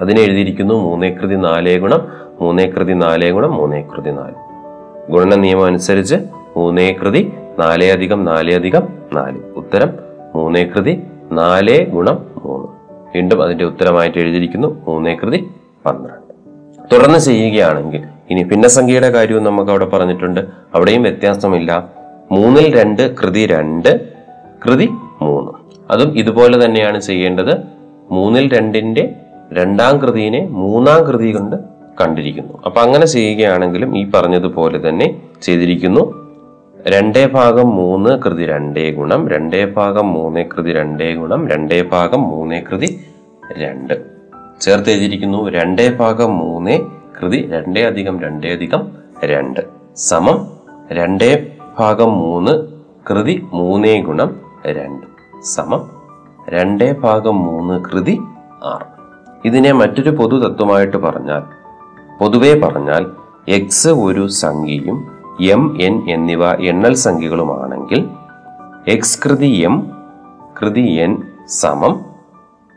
അതിനെ 0.00 0.20
എഴുതിയിരിക്കുന്നു 0.20 0.74
മൂന്നേ 0.74 1.10
കൃതി 1.10 1.34
നാലേ 1.34 1.78
ഗുണം 1.78 2.08
മൂന്നേ 2.40 2.66
കൃതി 2.66 2.92
നാലേ 2.92 3.30
ഗുണം 3.30 3.52
മൂന്നേ 3.54 3.82
കൃതി 3.82 4.10
നാല്. 4.10 4.34
ഗുണന 5.12 5.34
നിയമം 5.34 5.64
അനുസരിച്ച് 5.64 6.14
മൂന്നേ 6.56 6.92
കൃതി 6.92 7.32
നാലേ 7.58 7.92
അധികം 7.92 8.24
നാലേ 8.24 8.54
അധികം 8.54 8.82
നാല്. 9.14 9.38
ഉത്തരം 9.56 9.90
മൂന്നേ 10.34 10.64
കൃതി 10.64 11.02
നാലേ 11.32 11.84
ഗുണം 11.84 12.18
മൂന്ന്. 12.44 12.68
വീണ്ടും 13.14 13.42
അതിന്റെ 13.42 13.64
ഉത്തരമായിട്ട് 13.64 14.18
എഴുതിയിരിക്കുന്നു 14.18 14.84
മൂന്നേ 14.88 15.14
കൃതി 15.14 15.50
പന്ത്രണ്ട്. 15.86 16.17
തുടർന്ന് 16.92 17.18
ചെയ്യുകയാണെങ്കിൽ 17.18 18.04
ഇനി 18.30 18.42
ഭിന്നസംഖ്യയുടെ 18.42 19.10
കാര്യവും 19.10 19.44
നമുക്ക് 19.44 19.70
അവിടെ 19.70 19.84
പറഞ്ഞിട്ടുണ്ട്. 19.84 20.40
അവിടെയും 20.74 21.02
വ്യത്യാസമില്ല. 21.02 21.90
മൂന്നിൽ 22.32 22.78
രണ്ട് 22.78 23.16
കൃതി 23.16 23.46
രണ്ട് 23.46 24.12
കൃതി 24.66 24.88
മൂന്ന്. 25.22 25.52
അതും 25.90 26.18
ഇതുപോലെ 26.18 26.64
തന്നെയാണ് 26.64 27.00
ചെയ്യേണ്ടത്. 27.00 27.56
മൂന്നിൽ 28.10 28.58
രണ്ടിന്റെ 28.58 29.14
രണ്ടാം 29.52 29.98
കൃതിയെ 29.98 30.46
മൂന്നാം 30.46 31.04
കൃതി 31.04 31.32
കൊണ്ട് 31.32 31.56
കണ്ടിരിക്കുന്നു. 32.00 32.62
അപ്പൊ 32.66 32.80
അങ്ങനെ 32.80 33.06
ചെയ്യുകയാണെങ്കിലും 33.06 33.98
ഈ 33.98 34.10
പറഞ്ഞതുപോലെ 34.10 34.88
തന്നെ 34.88 35.22
ചെയ്തിരിക്കുന്നു. 35.42 36.28
രണ്ടേ 36.88 37.26
ഭാഗം 37.26 37.76
മൂന്ന് 37.76 38.18
കൃതി 38.18 38.46
രണ്ടേ 38.46 38.90
ഗുണം. 38.90 39.28
രണ്ടേ 39.28 39.64
ഭാഗം 39.64 40.12
മൂന്നേ 40.12 40.42
കൃതി 40.42 40.72
രണ്ടേ 40.72 41.14
ഗുണം. 41.14 41.48
രണ്ടേ 41.48 41.82
ഭാഗം 41.82 42.22
മൂന്നേ 42.22 42.60
കൃതി 42.60 43.00
രണ്ട്. 43.58 44.17
ചേർത്ത് 44.60 44.90
എഴുതിയിരിക്കുന്നു 44.90 45.48
രണ്ടേ 45.48 45.96
ഭാഗം 45.96 46.38
മൂന്ന് 46.38 46.80
കൃതി 47.18 47.50
രണ്ടേ 47.50 47.82
അധികം 47.82 48.20
രണ്ടേ 48.20 48.52
അധികം 48.52 48.92
രണ്ട്. 49.24 49.60
സമം 49.96 50.46
രണ്ടേ 50.92 51.56
ഭാഗം 51.78 52.18
മൂന്ന് 52.18 52.68
കൃതി 53.10 53.46
മൂന്നേ 53.52 54.02
ഗുണം 54.02 54.40
രണ്ട്. 54.66 55.06
സമം 55.44 55.90
രണ്ടേ 56.48 56.92
ഭാഗം 56.92 57.44
മൂന്ന് 57.44 57.84
കൃതി 57.84 58.18
ആറ്. 58.64 58.86
ഇതിനെ 59.44 59.72
മറ്റൊരു 59.72 60.10
പൊതു 60.10 60.36
തത്വമായിട്ട് 60.36 60.96
പറഞ്ഞാൽ 60.96 61.42
പൊതുവേ 62.20 62.60
പറഞ്ഞാൽ 62.60 63.10
എക്സ് 63.48 63.88
ഒരു 63.88 64.28
സംഖ്യയും 64.28 64.96
എം 65.40 65.78
എൻ 65.80 66.10
എന്നിവ 66.10 66.50
എണ്ണൽ 66.62 66.94
സംഖ്യകളുമാണെങ്കിൽ 66.94 68.08
എക്സ് 68.88 69.20
കൃതി 69.24 69.46
എം 69.46 69.74
കൃതി 70.60 70.80
എൻ 70.80 71.22
സമം 71.48 71.94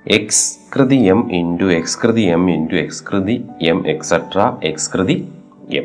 എക്സ് 0.08 0.60
കൃതി 0.76 0.96
എം 0.96 1.34
ഇന്റു 1.34 1.64
എക്സ് 1.64 2.00
കൃതി 2.04 2.22
എം 2.22 2.52
ഇന്റു 2.52 2.76
എക്സ് 2.76 3.04
കൃതി 3.12 3.46
എം 3.62 3.88
എക്സെട്ര 3.88 4.58
എക്സ് 4.64 4.94
കൃതി 4.94 5.32
എം. 5.74 5.84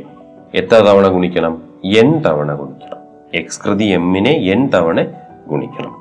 എത്ര 0.55 0.75
തവണ 0.75 1.09
ഗുണിക്കണം? 1.09 1.63
എൻ 1.85 2.23
തവണ 2.23 2.55
ഗുണിക്കണം. 2.55 2.97
എക്സ് 3.35 3.61
കൃതി 3.67 3.85
എമ്മിനെ 3.85 4.31
എൻ 4.31 4.67
തവണ 4.67 5.03
ഗുണിക്കണം. 5.47 5.95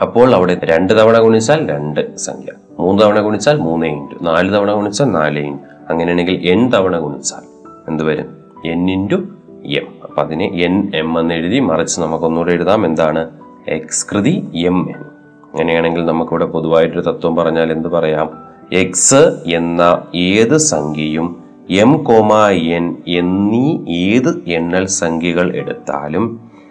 അപ്പോൾ 0.00 0.34
അവിടെ 0.34 0.60
രണ്ട് 0.64 1.00
തവണ 1.00 1.18
ഗുണിച്ചാൽ 1.18 1.70
രണ്ട് 1.70 2.16
സംഖ്യ. 2.16 2.52
മൂന്ന് 2.78 3.02
തവണ 3.02 3.20
ഗുണിച്ചാൽ 3.20 3.58
മൂന്ന് 3.58 3.86
ഇന്റു. 3.86 4.24
നാല് 4.24 4.54
തവണ 4.54 4.72
ഗുണിച്ചാൽ 4.72 5.06
നാല് 5.06 5.38
ഇന്റു. 5.38 5.92
അങ്ങനെയാണെങ്കിൽ 5.92 6.48
എൻ 6.48 6.70
തവണ 6.70 6.98
ഗുണിച്ചാൽ 6.98 7.72
എന്ത് 7.88 8.04
വരും? 8.04 8.44
N 8.66 8.90
into 8.90 9.16
M. 9.64 9.94
അപ്പം 10.02 10.20
അതിനെ 10.20 10.44
എൻ 10.44 10.92
എം 10.94 11.20
എന്ന് 11.20 11.34
എഴുതി 11.34 11.58
മറിച്ച് 11.58 12.00
നമുക്കൊന്നുകൂടെ 12.00 12.52
എഴുതാം. 12.52 12.86
എന്താണ്? 12.86 13.30
എക്സ് 13.68 14.06
കൃതി 14.12 14.48
എം 14.54 14.90
എൻ 14.90 15.09
അങ്ങനെയാണെങ്കിൽ 15.52 16.04
നമുക്കിവിടെ 16.04 16.44
പൊതുവായിട്ടൊരു 16.44 17.00
തത്വം 17.00 17.36
പറഞ്ഞാൽ 17.36 17.72
എന്ത് 17.72 17.88
പറയാം? 17.88 18.28
എക്സ് 18.72 19.42
എന്ന 19.46 20.02
ഏത് 20.14 20.56
സംഖ്യയും 20.56 21.42
എം 21.70 22.04
കോമ 22.04 22.48
എൻ 22.48 22.96
എന്നീ 23.08 23.66
ഏത് 23.88 24.42
എണ്ണൽ 24.46 24.86
സംഖ്യകൾ 24.86 25.56
എടുത്താലും 25.56 26.24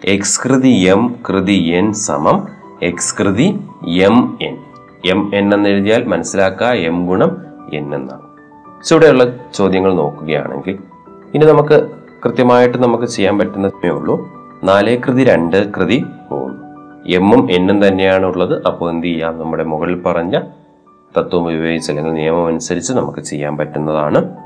എക്സ് 0.04 0.40
കൃതി 0.44 0.68
എം 0.68 1.14
കൃതി 1.28 1.52
എൻ 1.52 1.92
സമം 1.92 2.48
എക്സ് 2.82 3.14
കൃതി 3.18 3.46
എം 3.88 4.38
എൻ 4.42 4.56
എം 5.04 5.30
എൻ 5.34 5.54
എന്ന് 5.54 5.68
എഴുതിയാൽ 5.68 6.04
മനസ്സിലാക്കുക 6.04 6.66
എം 6.66 7.06
ഗുണം 7.06 7.36
എൻ 7.72 7.94
എന്നാണ്. 7.94 8.26
സോ 8.84 8.96
ഇവിടെയുള്ള 8.96 9.24
ചോദ്യങ്ങൾ 9.54 9.94
നോക്കുകയാണെങ്കിൽ 9.94 10.78
ഇനി 11.34 11.44
നമുക്ക് 11.44 11.88
കൃത്യമായിട്ട് 12.24 12.78
നമുക്ക് 12.78 13.04
ചെയ്യാൻ 13.04 13.38
പറ്റുന്നതേ 13.38 13.88
ഉള്ളൂ. 13.88 14.28
നാലേ 14.64 14.96
കൃതി 14.96 15.24
രണ്ട് 15.24 15.72
കൃതി 15.72 16.04
എമ്മും 17.06 17.52
എന്നും 17.52 17.86
തന്നെയാണ് 17.86 18.26
ഉള്ളത് 18.26 18.66
അപ്പോൾ 18.66 18.90
എന്ത് 18.90 19.06
ചെയ്യാം? 19.06 19.38
നമ്മുടെ 19.38 19.64
മുകളിൽ 19.64 20.02
പറഞ്ഞ 20.02 20.40
തത്വം 21.18 21.42
ഉപയോഗിച്ച് 21.42 21.90
അല്ലെങ്കിൽ 21.90 22.12
നിയമം 22.12 22.46
അനുസരിച്ച് 22.46 22.92
നമുക്ക് 22.92 23.18
ചെയ്യാൻ 23.18 23.56
പറ്റുന്നതാണ്. 23.56 24.36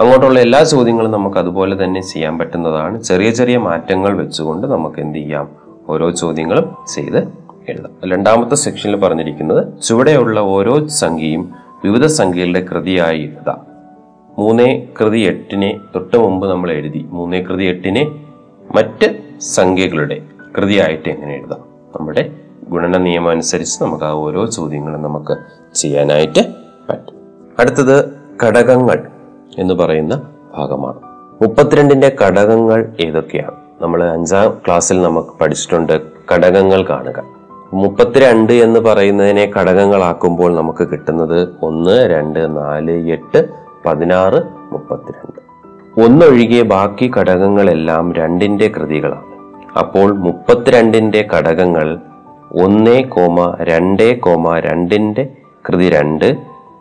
അങ്ങോട്ടുള്ള 0.00 0.40
എല്ലാ 0.40 0.62
ചോദ്യങ്ങളും 0.62 1.10
നമുക്ക് 1.10 1.38
അതുപോലെ 1.38 1.84
തന്നെ 1.84 2.00
ചെയ്യാൻ 2.00 2.38
പറ്റുന്നതാണ്. 2.38 3.02
ചെറിയ 3.02 3.30
ചെറിയ 3.30 3.56
മാറ്റങ്ങൾ 3.56 4.16
വെച്ചുകൊണ്ട് 4.16 4.66
നമുക്ക് 4.66 5.00
എന്ത് 5.00 5.18
ചെയ്യാം? 5.18 5.48
ഓരോ 5.88 6.10
ചോദ്യങ്ങളും 6.10 6.76
ചെയ്ത് 6.94 7.18
എഴുതാം. 7.68 8.10
രണ്ടാമത്തെ 8.10 8.54
സെക്ഷനിൽ 8.54 8.96
പറഞ്ഞിരിക്കുന്നത് 8.96 9.82
ചുവടെയുള്ള 9.82 10.40
ഓരോ 10.40 10.86
സംഖ്യയും 10.86 11.52
വിവിധ 11.84 12.06
സംഖ്യകളുടെ 12.06 12.60
കൃതിയായി 12.60 13.18
എഴുതാം. 13.18 13.60
മൂന്നേ 14.38 14.86
കൃതി 15.00 15.18
എട്ടിനെ 15.18 15.78
തൊട്ട് 15.94 16.16
മുമ്പ് 16.16 16.50
നമ്മൾ 16.50 16.70
എഴുതി. 16.70 17.06
മൂന്നേ 17.10 17.42
കൃതി 17.42 17.64
എട്ടിനെ 17.64 18.04
മറ്റ് 18.74 19.18
സംഖ്യകളുടെ 19.40 20.22
കൃതിയായിട്ട് 20.58 21.08
എങ്ങനെ 21.08 21.34
എഴുതാം? 21.34 21.69
നമ്മുടെ 21.94 22.30
ഗുണന 22.68 22.96
നിയമം 22.96 23.30
അനുസരിച്ച് 23.30 23.82
നമുക്ക് 23.82 24.04
ആ 24.04 24.10
ഓരോ 24.10 24.46
ചോദ്യങ്ങളും 24.46 25.02
നമുക്ക് 25.02 25.36
ചെയ്യാനായിട്ട് 25.74 26.40
പറ്റും. 26.90 27.14
അടുത്തത് 27.58 28.04
ഘടകങ്ങൾ 28.42 29.06
എന്ന് 29.58 29.74
പറയുന്ന 29.74 30.22
ഭാഗമാണ്. 30.56 30.98
മുപ്പത്തിരണ്ടിന്റെ 31.42 32.16
ഘടകങ്ങൾ 32.22 32.92
ഏതൊക്കെയാണ്? 33.00 33.54
നമ്മൾ 33.80 34.04
അഞ്ചാം 34.04 34.58
ക്ലാസ്സിൽ 34.66 35.02
നമുക്ക് 35.02 35.28
പഠിച്ചിട്ടുണ്ട് 35.40 36.00
ഘടകങ്ങൾ 36.32 36.82
കാണുക. 36.82 37.22
മുപ്പത്തിരണ്ട് 37.72 38.52
എന്ന് 38.52 38.80
പറയുന്നതിനെ 38.80 39.52
ഘടകങ്ങളാക്കുമ്പോൾ 39.56 40.56
നമുക്ക് 40.56 40.88
കിട്ടുന്നത് 40.88 41.48
ഒന്ന് 41.62 42.10
രണ്ട് 42.10 42.56
നാല് 42.56 43.10
എട്ട് 43.10 43.48
പതിനാറ് 43.86 44.42
മുപ്പത്തിരണ്ട്. 44.72 45.40
ഒന്നൊഴികെ 46.00 46.62
ബാക്കി 46.62 47.10
ഘടകങ്ങളെല്ലാം 47.16 48.12
രണ്ടിന്റെ 48.12 48.68
കൃതികളാണ്. 48.68 49.29
അപ്പോൾ 49.78 50.12
മുപ്പത്തിരണ്ടിന്റെ 50.12 51.28
ഘടകങ്ങൾ 51.34 51.98
ഒന്നേ 52.64 53.02
കോമ 53.02 53.56
രണ്ടേ 53.62 54.14
കോമ 54.14 54.58
രണ്ടിന്റെ 54.58 55.28
കൃതി 55.68 55.90
രണ്ട് 55.90 56.36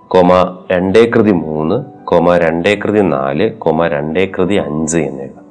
കോമ 0.08 0.58
രണ്ടേ 0.72 1.06
കൃതി 1.06 1.32
മൂന്ന് 1.32 2.06
കോമ 2.06 2.38
രണ്ടേ 2.38 2.76
കൃതി 2.76 3.00
നാല് 3.00 3.52
കോമ 3.52 3.88
രണ്ടേ 3.88 4.26
കൃതി 4.26 4.54
അഞ്ച് 4.54 4.98
എന്ന് 4.98 5.24
എഴുതാം. 5.24 5.46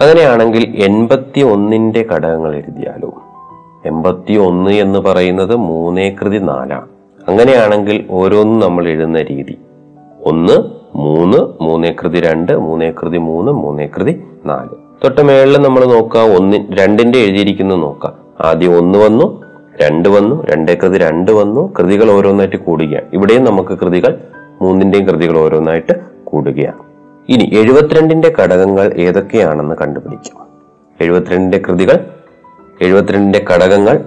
അങ്ങനെയാണെങ്കിൽ 0.00 0.82
എൺപത്തി 0.84 1.40
ഒന്നിന്റെ 1.40 2.02
ഘടകങ്ങൾ 2.02 2.54
എഴുതിയാലോ? 2.54 3.22
എൺപത്തി 3.86 4.32
ഒന്ന് 4.32 4.70
എന്ന് 4.70 4.98
പറയുന്നത് 4.98 5.56
മൂന്നേ 5.56 6.10
കൃതി 6.10 6.38
നാലാണ്. 6.38 6.88
അങ്ങനെയാണെങ്കിൽ 7.28 8.06
ഓരോന്നും 8.10 8.68
നമ്മൾ 8.68 8.88
എഴുതുന്ന 8.88 9.22
രീതി. 9.22 9.58
ഒന്ന് 10.24 10.70
മൂന്ന് 10.96 11.62
മൂന്നേ 11.62 11.92
കൃതി 11.92 12.20
രണ്ട് 12.20 12.58
മൂന്നേ 12.58 12.90
കൃതി 12.90 13.18
മൂന്ന് 13.18 13.52
മൂന്നേ 13.52 13.86
കൃതി 13.86 14.22
നാല്. 14.46 14.83
തൊട്ട് 15.04 15.20
മേളിൽ 15.20 15.58
നമ്മൾ 15.58 15.84
നോക്കാം. 15.84 16.36
ഒന്ന് 16.36 16.56
രണ്ടിന്റെ 16.72 17.18
എഴുതിയിരിക്കുന്നത് 17.18 17.82
നോക്കാം. 17.82 18.12
ആദ്യം 18.40 18.78
ഒന്ന് 18.78 18.98
വന്നു 18.98 19.42
രണ്ട് 19.82 20.08
വന്നു 20.08 20.46
രണ്ടേ 20.46 20.74
കൃതി 20.74 20.98
രണ്ട് 20.98 21.32
വന്നു. 21.32 21.72
കൃതികൾ 21.78 22.10
ഓരോന്നായിട്ട് 22.10 22.56
കൂടുകയാണ് 22.56 23.06
ഇവിടെയും 23.12 23.44
നമുക്ക് 23.44 23.78
കൃതികൾ 23.78 24.18
മൂന്നിന്റെയും 24.62 25.08
കൃതികൾ 25.08 25.38
ഓരോന്നായിട്ട് 25.38 25.92
കൂടുകയാണ് 26.24 26.82
ഇനി 27.28 27.50
എഴുപത്തിരണ്ടിന്റെ 27.58 28.34
ഘടകങ്ങൾ 28.38 28.94
ഏതൊക്കെയാണെന്ന് 28.96 29.74
കണ്ടുപിടിക്കാം. 29.74 30.46
എഴുപത്തിരണ്ടിന്റെ 31.00 31.58
കൃതികൾ 31.58 32.06
എഴുപത്തിരണ്ടിന്റെ 32.82 33.44
ഘടകങ്ങൾ 33.54 34.04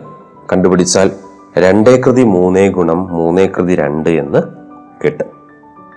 കണ്ടുപിടിച്ചാൽ 0.51 1.11
രണ്ടേ 1.57 1.97
കൃതി 1.97 2.23
മൂന്നേ 2.23 2.69
ഗുണം 2.69 3.07
മൂന്നേ 3.13 3.45
കൃതി 3.45 3.75
രണ്ട് 3.75 4.09
എന്ന് 4.09 4.41
കിട്ടും. 5.03 5.27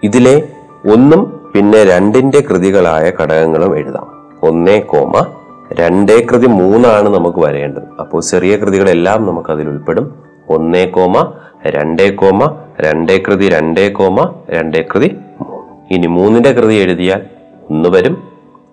ഇതിലെ 0.03 0.49
ഒന്നും 0.93 1.41
പിന്നെ 1.55 1.85
രണ്ടിന്റെ 1.85 2.41
കൃതികളായ 2.41 3.13
ഘടകങ്ങളും 3.21 3.77
എഴുതാം. 3.77 4.10
ഒന്നേ 4.43 4.81
കോമ 4.81 5.27
രണ്ടേ 5.73 6.27
കൃതി 6.31 6.47
മൂന്നാണ് 6.47 7.09
നമുക്ക് 7.09 7.39
വരേണ്ടത്. 7.39 7.83
അപ്പോൾ 8.01 8.23
ചെറിയ 8.23 8.57
കൃതികളെല്ലാം 8.57 9.27
നമുക്ക് 9.27 9.51
അതിൽ 9.51 9.69
ഉൾപ്പെടും. 9.69 10.25
ഒന്നേ 10.49 10.87
കോമ 10.87 11.33
രണ്ടേ 11.67 12.11
കോമ 12.11 12.57
രണ്ടേ 12.81 13.23
കൃതി 13.29 13.49
രണ്ടേ 13.49 13.89
കോമ 13.89 14.35
രണ്ടേ 14.51 14.85
കൃതി 14.95 15.17
ഇനി 15.91 16.07
മൂന്നിന്റെ 16.07 16.53
കൃതി 16.53 16.75
എഴുതിയാൽ 16.75 17.23
ഒന്ന് 17.71 17.89
വരും 17.89 18.23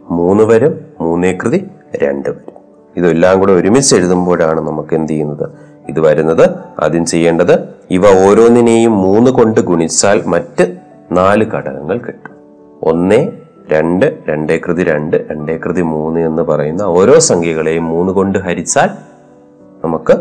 മൂന്ന് 0.10 0.44
വരും 0.44 0.80
മൂന്നേ 1.02 1.34
കൃതി 1.34 1.68
രണ്ട് 2.04 2.30
വരും. 2.30 2.54
ഇതെല്ലാം 2.98 3.40
കൂടെ 3.40 3.52
ഒരുമിച്ച് 3.52 3.96
എഴുതുമ്പോഴാണ് 3.96 4.62
നമുക്ക് 4.62 4.96
എന്ത് 4.96 5.12
ചെയ്യുന്നത്? 5.12 5.50
ഇത് 5.90 6.00
വരുന്നത് 6.00 6.50
ആദ്യം 6.84 7.06
ചെയ്യേണ്ടത് 7.06 7.70
ഇവ 7.92 8.30
ഓരോന്നിനെയും 8.30 8.92
മൂന്ന് 8.92 9.32
കൊണ്ട് 9.32 9.62
ഗുണിച്ചാൽ 9.62 10.24
മറ്റ് 10.26 10.78
നാല് 11.12 11.46
ഘടകങ്ങൾ 11.46 11.98
കിട്ടും. 11.98 12.36
ഒന്ന് 12.82 13.47
രണ്ട് 13.72 14.20
രണ്ടേ 14.30 14.58
കൃതി 14.58 14.84
രണ്ട് 14.84 15.28
രണ്ടേ 15.32 15.58
കൃതി 15.58 15.82
മൂന്ന് 15.82 16.20
എന്ന് 16.20 16.44
പറയുന്ന 16.44 16.82
ഓരോ 16.82 17.20
സംഖ്യകളെയും 17.20 17.86
മൂന്ന് 17.86 18.12
കൊണ്ട് 18.14 18.40
ഹരിച്ചാൽ 18.40 18.90
നമുക്ക് 19.84 20.14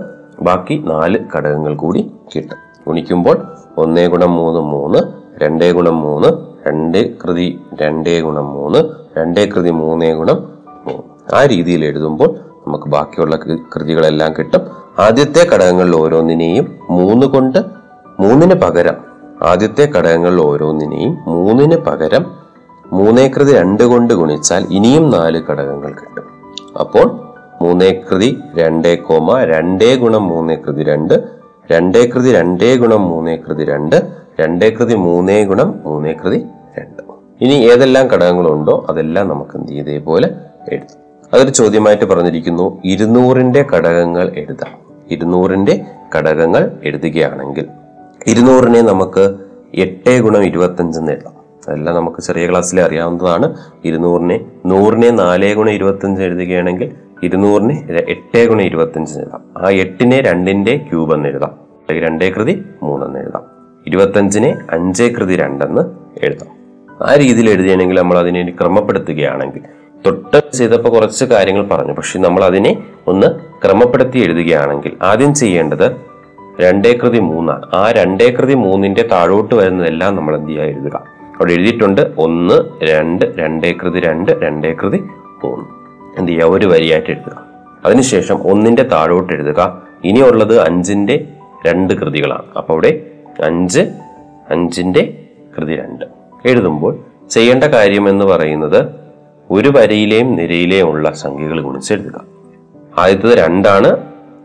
ബാക്കി 0.43 0.83
നാല് 0.87 1.19
ഘടകങ്ങൾ 1.37 1.75
കൂടി 1.75 2.11
കിട്ടും. 2.35 2.59
ഗുണിക്കുമ്പോൾ 2.87 3.47
ഒന്നേ 3.79 4.07
ഗുണം 4.07 4.33
മൂന്ന് 4.33 4.61
മൂന്ന് 4.61 4.99
രണ്ടേ 5.43 5.73
ഗുണം 5.73 6.01
മൂന്ന് 6.01 6.29
രണ്ട് 6.69 7.19
കൃതി 7.19 7.61
രണ്ടേ 7.83 8.21
ഗുണം 8.21 8.47
മൂന്ന് 8.55 8.79
രണ്ടേ 9.19 9.47
കൃതി 9.47 9.71
മൂന്നേ 9.71 10.15
ഗുണം 10.15 10.39
മൂന്ന്. 10.87 11.35
ആ 11.35 11.45
രീതിയിൽ 11.47 11.85
എഴുതുമ്പോൾ 11.85 12.31
നമുക്ക് 12.67 12.85
ബാക്കിയുള്ള 12.85 13.37
കൃതികളെല്ലാം 13.75 14.33
കിട്ടും. 14.33 14.61
ആദ്യത്തെ 14.99 15.47
ഘടകങ്ങളിൽ 15.55 15.97
ഓരോന്നിനെയും 15.97 16.79
മൂന്ന് 16.91 17.27
കൊണ്ട് 17.27 17.59
മൂന്നിന് 18.21 18.55
പകരം 18.55 18.95
ആദ്യത്തെ 19.43 19.93
ഘടകങ്ങളിൽ 19.97 20.41
ഓരോന്നിനെയും 20.41 21.19
മൂന്നിന് 21.27 21.77
പകരം 21.77 22.46
മൂന്നേ 22.93 23.29
കൃതി 23.29 23.53
രണ്ട് 23.53 23.83
കൊണ്ട് 23.83 24.15
ഗുണിച്ചാൽ 24.15 24.67
ഇനിയും 24.71 25.11
നാല് 25.11 25.43
ഘടകങ്ങൾ 25.51 25.93
കിട്ടും. 25.93 26.25
അപ്പോൾ 26.81 27.21
മൂന്നേ 27.63 28.03
കൃതി 28.11 28.39
രണ്ടേ 28.57 28.95
കോമ 28.95 29.45
രണ്ടേ 29.45 29.97
ഗുണം 29.97 30.29
മൂന്നേ 30.29 30.55
കൃതി 30.55 30.85
രണ്ട് 30.85 31.25
രണ്ടേ 31.73 32.07
കൃതി 32.07 32.33
രണ്ടേ 32.33 32.77
ഗുണം 32.77 33.03
മൂന്നേ 33.03 33.37
കൃതി 33.37 33.65
രണ്ട് 33.65 33.97
രണ്ടേ 34.41 34.71
കൃതി 34.71 34.95
മൂന്നേ 34.95 35.45
ഗുണം 35.45 35.81
മൂന്നേ 35.85 36.13
കൃതി 36.13 36.45
രണ്ട്. 36.79 37.03
ഇനി 37.41 37.55
ഏതെല്ലാം 37.55 38.07
ഘടകങ്ങളുണ്ടോ 38.07 38.87
അതെല്ലാം 38.89 39.29
നമുക്ക് 39.29 39.57
എന്ത് 39.57 39.73
ഇതേപോലെ 39.73 40.31
എഴുതാം. 40.73 41.27
അതൊരു 41.35 41.51
ചോദ്യമായിട്ട് 41.51 42.05
പറഞ്ഞിരിക്കുന്നു. 42.05 42.81
ഇരുന്നൂറിന്റെ 42.85 43.67
ഘടകങ്ങൾ 43.73 44.33
എഴുതാം. 44.37 44.73
ഇരുന്നൂറിന്റെ 45.11 45.85
ഘടകങ്ങൾ 46.15 46.81
എഴുതുകയാണെങ്കിൽ 46.85 47.69
ഇരുന്നൂറിനെ 48.27 48.81
നമുക്ക് 48.81 49.35
എട്ട് 49.75 50.21
ഗുണം 50.21 50.45
ഇരുപത്തഞ്ചെന്ന് 50.45 51.13
എഴുതാം. 51.13 51.36
അതെല്ലാം 51.69 51.97
നമുക്ക് 51.97 52.23
ചെറിയ 52.23 52.51
ക്ലാസ്സിൽ 52.51 52.81
അറിയാവുന്നതാണ്. 52.81 53.57
ഇരുന്നൂറിനെ 53.85 54.41
നൂറിനെ 54.67 55.11
നാല് 55.11 55.55
ഗുണം 55.55 55.71
ഇരുപത്തഞ്ച് 55.71 56.23
എഴുതുകയാണെങ്കിൽ 56.23 56.93
ഇരുന്നൂറിന് 57.23 57.73
എട്ടേ 58.09 58.47
ഗുണം 58.47 58.63
ഇരുപത്തഞ്ച് 58.63 59.19
എഴുതാം. 59.19 59.67
ആ 59.67 59.71
എട്ടിനെ 59.71 60.21
രണ്ടിന്റെ 60.21 60.77
ക്യൂബ് 60.77 61.15
എന്ന് 61.15 61.29
എഴുതാം. 61.29 61.51
അല്ലെങ്കിൽ 61.51 62.09
രണ്ടേ 62.09 62.31
കൃതി 62.31 62.65
മൂന്നെന്ന് 62.83 63.19
എഴുതാം. 63.19 63.43
ഇരുപത്തഞ്ചിനെ 63.87 64.59
അഞ്ചേ 64.71 65.09
കൃതി 65.09 65.37
രണ്ടെന്ന് 65.37 65.83
എഴുതാം. 66.25 66.57
ആ 67.07 67.15
രീതിയിൽ 67.15 67.51
എഴുതിയാണെങ്കിൽ 67.51 67.99
നമ്മൾ 67.99 68.19
അതിനെ 68.19 68.57
ക്രമപ്പെടുത്തുകയാണെങ്കിൽ 68.61 69.61
തൊട്ട് 70.07 70.53
ചെയ്തപ്പോൾ 70.53 70.89
കുറച്ച് 70.89 71.25
കാര്യങ്ങൾ 71.25 71.67
പറഞ്ഞു. 71.67 71.93
പക്ഷെ 71.93 72.19
നമ്മൾ 72.19 72.45
അതിനെ 72.45 72.83
ഒന്ന് 73.07 73.27
ക്രമപ്പെടുത്തി 73.67 74.19
എഴുതുകയാണെങ്കിൽ 74.19 74.97
ആദ്യം 75.03 75.35
ചെയ്യേണ്ടത് 75.35 75.97
രണ്ടേ 76.61 76.99
കൃതി 77.03 77.19
മൂന്നാണ്. 77.19 77.63
ആ 77.75 77.93
രണ്ടേ 77.93 78.31
കൃതി 78.31 78.55
മൂന്നിന്റെ 78.55 79.03
താഴോട്ട് 79.13 79.55
വരുന്നതെല്ലാം 79.55 80.17
നമ്മൾ 80.17 80.37
എന്ത് 80.37 80.51
ചെയ്യുക? 80.51 80.65
എഴുതുക. 80.65 81.16
അവിടെ 81.37 81.53
എഴുതിയിട്ടുണ്ട് 81.53 82.15
ഒന്ന് 82.19 82.85
രണ്ട് 82.85 83.35
രണ്ടേ 83.39 83.73
കൃതി 83.73 84.01
രണ്ട് 84.01 84.33
രണ്ടേ 84.33 84.73
കൃതി 84.73 84.97
മൂന്ന്. 85.45 85.65
എന്ത് 86.19 86.33
ചെയ്യുക? 86.33 86.47
ഒരു 86.47 86.67
വരിയായിട്ട് 86.67 87.11
എഴുതുക. 87.11 87.45
അതിനുശേഷം 87.85 88.51
ഒന്നിന്റെ 88.51 88.83
താഴോട്ട് 88.83 89.33
എഴുതുക. 89.33 89.83
ഇനിയുള്ളത് 90.05 90.61
അഞ്ചിന്റെ 90.61 91.29
രണ്ട് 91.67 91.95
കൃതികളാണ്. 91.95 92.43
അപ്പോൾ 92.57 92.73
അവിടെ 92.73 93.11
അഞ്ച് 93.43 93.81
അഞ്ചിന്റെ 94.51 95.25
കൃതി 95.59 95.77
രണ്ട്. 95.77 96.05
എഴുതുമ്പോൾ 96.45 96.99
ചെയ്യേണ്ട 97.31 97.65
കാര്യം 97.65 98.09
എന്ന് 98.09 98.25
പറയുന്നത് 98.25 98.87
ഒരു 99.51 99.69
വരയിലെയും 99.69 100.37
നിരയിലെയും 100.37 100.89
ഉള്ള 100.89 101.13
സംഖ്യകൾ 101.13 101.61
ഗുണിച്ച് 101.61 101.95
എഴുതുക. 101.95 102.25
ആദ്യത്തത് 102.99 103.39
രണ്ടാണ് 103.39 103.97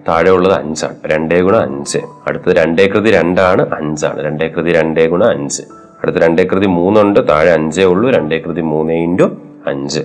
താഴെ 0.08 0.30
ഉള്ളത് 0.30 0.54
അഞ്ചാണ്. 0.54 0.96
രണ്ടേ 1.06 1.42
ഗുണം 1.42 1.60
അഞ്ച്. 1.60 1.98
അടുത്തത് 2.28 2.56
രണ്ടേ 2.56 2.88
കൃതി 2.88 3.12
രണ്ടാണ് 3.12 3.74
അഞ്ചാണ്. 3.74 4.26
രണ്ടേ 4.26 4.48
കൃതി 4.48 4.72
രണ്ടേ 4.72 5.08
ഗുണം 5.08 5.30
അഞ്ച്. 5.30 5.64
അടുത്ത 6.04 6.18
രണ്ടേ 6.18 6.44
കൃതി 6.44 6.66
മൂന്നുണ്ട് 6.66 7.30
താഴെ 7.30 7.52
അഞ്ചേ 7.52 7.84
ഉള്ളൂ 7.84 8.10
രണ്ടേ 8.10 8.38
കൃതി 8.38 8.62
മൂന്ന് 8.62 8.94
ഇന്റു 8.94 9.38
അഞ്ച്. 9.68 10.00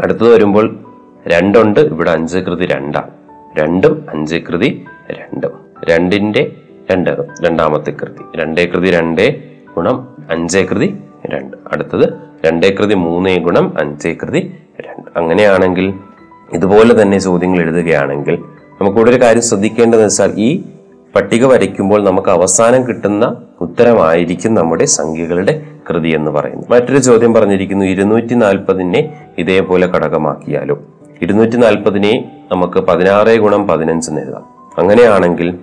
അടുത്തത് 0.00 0.34
വരുമ്പോൾ 0.34 0.78
രണ്ടുണ്ട് 1.28 1.80
ഇവിടെ 1.80 2.10
അഞ്ച് 2.10 2.38
കൃതി 2.38 2.66
രണ്ടാണ് 2.66 3.10
രണ്ടും 3.58 4.06
അഞ്ച് 4.10 4.36
കൃതി 4.36 4.84
രണ്ടും. 5.10 5.50
രണ്ടിന്റെ 5.90 6.52
രണ്ട് 6.90 7.10
രണ്ടാമത്തെ 7.42 7.90
കൃതി. 7.90 8.38
രണ്ടേ 8.38 8.66
കൃതി 8.66 8.90
രണ്ടേ 8.90 9.42
ഗുണം 9.76 10.08
അഞ്ചേ 10.30 10.62
കൃതി 10.62 10.96
രണ്ട്. 11.26 11.56
അടുത്തത് 11.72 12.12
രണ്ടേ 12.46 12.70
കൃതി 12.70 12.94
മൂന്നേ 12.94 13.38
ഗുണം 13.38 13.74
അഞ്ചേ 13.78 14.16
കൃതി 14.22 14.54
രണ്ട്. 14.80 15.18
അങ്ങനെയാണെങ്കിൽ 15.18 15.94
ഇതുപോലെ 16.52 17.02
തന്നെ 17.02 17.18
ചോദ്യങ്ങൾ 17.18 17.60
എഴുതുകയാണെങ്കിൽ 17.60 18.34
നമുക്കിവിടെ 18.80 19.10
ഒരു 19.10 19.22
കാര്യം 19.22 19.42
ശ്രദ്ധിക്കേണ്ടതെന്ന് 19.42 20.06
വെച്ചാൽ 20.06 20.32
ഈ 20.36 20.62
പട്ടിക 21.14 21.46
വരയ്ക്കുമ്പോൾ 21.46 22.04
നമുക്ക് 22.04 22.28
അവസാനം 22.28 22.88
കിട്ടുന്ന 22.88 23.36
ഉത്തരമായിരിക്കും 23.60 24.54
നമ്മുടെ 24.54 24.84
സംഖ്യകളുടെ 24.84 25.62
കൃതി 25.90 26.08
എന്ന് 26.08 26.30
പറയുന്നത്. 26.30 26.72
മറ്റൊരു 26.72 26.98
ചോദ്യം 26.98 27.34
പറഞ്ഞിരിക്കുന്നു 27.34 27.84
ഇരുന്നൂറ്റി 27.84 28.34
നാൽപ്പതിനെ 28.34 29.26
ഇതേപോലെ 29.38 29.86
ഘടകമാക്കിയാലോ? 29.86 30.82
ഇരുന്നൂറ്റി 31.22 31.56
നാൽപ്പതിനെ 31.56 32.42
നമുക്ക് 32.52 32.78
പതിനാറ് 32.78 33.38
ഗുണം 33.38 33.68
പതിനഞ്ച് 33.68 34.10
എന്ന് 34.10 34.22
എഴുതാം. 34.22 34.44
അങ്ങനെയാണെങ്കിൽ 34.78 35.58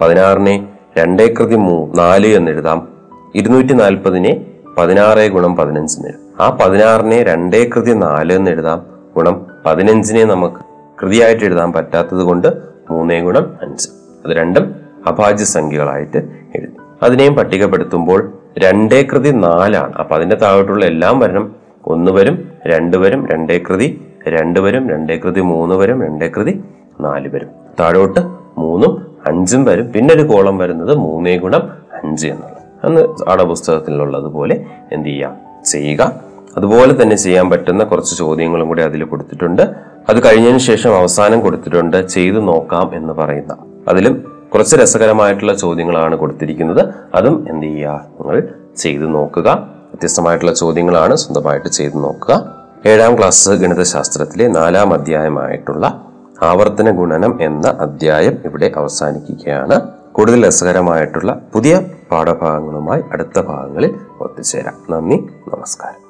പതിനാറിനെ 0.00 0.68
രണ്ടേ 0.98 1.34
കൃതി 1.38 1.54
മൂ 1.54 1.92
നാല് 1.94 2.26
എന്ന് 2.26 2.50
എഴുതാം. 2.50 2.88
ഇരുന്നൂറ്റി 3.34 3.72
നാൽപ്പതിനെ 3.72 4.46
പതിനാറ് 4.78 5.28
ഗുണം 5.28 5.56
പതിനഞ്ച് 5.56 5.98
എന്ന് 5.98 6.08
എഴുതാം. 6.08 6.46
ആ 6.46 6.58
പതിനാറിനെ 6.60 7.22
രണ്ടേ 7.22 7.70
കൃതി 7.76 7.92
നാല് 7.92 8.32
എന്ന് 8.32 8.50
എഴുതാം. 8.50 8.86
ഗുണം 9.16 9.46
പതിനഞ്ചിനെ 9.66 10.24
നമുക്ക് 10.24 10.56
കൃതിയായിട്ട് 11.02 11.44
എഴുതാൻ 11.44 11.72
പറ്റാത്തത് 11.72 12.22
കൊണ്ട് 12.22 12.48
മൂന്നേ 12.90 13.20
ഗുണം 13.20 13.58
അഞ്ച്. 13.62 13.88
അത് 14.26 14.36
രണ്ടും 14.36 14.74
അഭാജ്യ 15.06 15.44
സംഖ്യകളായിട്ട് 15.44 16.16
എഴുതി. 16.56 16.77
അതിനെയും 17.02 17.34
പട്ടികപ്പെടുത്തുമ്പോൾ 17.34 18.32
രണ്ടേ 18.58 19.02
കൃതി 19.02 19.30
നാലാണ്. 19.30 19.94
അപ്പൊ 19.94 20.16
അതിന്റെ 20.16 20.36
താഴോട്ടുള്ള 20.36 20.84
എല്ലാം 20.84 21.18
വരണം. 21.18 21.54
ഒന്ന് 21.86 22.12
വരും 22.12 22.48
രണ്ട് 22.66 22.96
വരും 22.96 23.28
രണ്ടേ 23.28 23.58
കൃതി 23.58 24.00
രണ്ട് 24.28 24.60
വരും 24.60 24.90
രണ്ടേ 24.90 25.16
കൃതി 25.16 25.40
മൂന്ന് 25.40 25.74
വരും 25.74 26.02
രണ്ടേ 26.02 26.28
കൃതി 26.28 26.64
നാല് 27.00 27.28
വരും. 27.28 27.48
താഴോട്ട് 27.80 28.20
മൂന്നും 28.58 29.06
അഞ്ചും 29.26 29.64
വരും. 29.64 29.92
പിന്നെ 29.92 30.14
ഒരു 30.14 30.22
കോളം 30.22 30.58
വരുന്നത് 30.58 30.94
മൂന്നേ 30.94 31.36
ഗുണം 31.36 31.70
അഞ്ച് 32.04 32.26
എന്നുള്ളത് 32.26 32.86
അന്ന് 32.86 33.24
പാഠപുസ്തകത്തിലുള്ളതുപോലെ 33.24 34.64
എന്ത് 34.92 35.08
ചെയ്യാം? 35.08 35.36
ചെയ്യുക. 35.64 36.20
അതുപോലെ 36.56 37.02
തന്നെ 37.02 37.16
ചെയ്യാൻ 37.16 37.50
പറ്റുന്ന 37.50 37.84
കുറച്ച് 37.84 38.18
ചോദ്യങ്ങളും 38.18 38.68
കൂടി 38.68 38.82
അതിൽ 38.82 39.04
കൊടുത്തിട്ടുണ്ട്. 39.04 39.62
അത് 40.08 40.24
കഴിഞ്ഞതിന് 40.24 40.58
ശേഷം 40.58 40.96
അവസാനം 40.96 41.40
കൊടുത്തിട്ടുണ്ട്. 41.40 42.06
ചെയ്തു 42.06 42.38
നോക്കാം 42.38 42.90
എന്ന് 42.94 43.12
പറയുന്ന. 43.12 43.56
അതിലും 43.88 44.37
കുറച്ച് 44.54 44.76
രസകരമായിട്ടുള്ള 44.76 45.54
ചോദ്യങ്ങളാണ് 45.54 46.16
കൊടുത്തിരിക്കുന്നത്. 46.16 46.94
അതും 47.14 47.46
എന്ത് 47.50 47.66
ചെയ്യുക? 47.66 48.06
നിങ്ങൾ 48.20 48.48
ചെയ്തു 48.76 49.04
നോക്കുക. 49.04 49.50
വ്യത്യസ്തമായിട്ടുള്ള 49.88 50.54
ചോദ്യങ്ങളാണ് 50.54 51.16
സ്വന്തമായിട്ട് 51.16 51.68
ചെയ്തു 51.68 51.94
നോക്കുക. 51.94 52.54
ഏഴാം 52.86 53.18
ക്ലാസ് 53.18 53.50
ഗണിതശാസ്ത്രത്തിലെ 53.50 54.48
നാലാം 54.48 54.94
അധ്യായമായിട്ടുള്ള 54.94 56.06
ആവർത്തന 56.42 56.90
ഗുണനം 56.90 57.38
എന്ന 57.42 57.68
അധ്യായം 57.80 58.38
ഇവിടെ 58.44 58.72
അവസാനിക്കുകയാണ്. 58.76 59.80
കൂടുതൽ 60.12 60.46
രസകരമായിട്ടുള്ള 60.46 61.40
പുതിയ 61.52 61.80
പാഠഭാഗങ്ങളുമായി 62.12 63.02
അടുത്ത 63.12 63.40
ഭാഗങ്ങളിൽ 63.40 63.94
ഒത്തുചേരാം. 64.20 64.74
നന്ദി 64.90 65.16
നമസ്കാരം. 65.48 66.08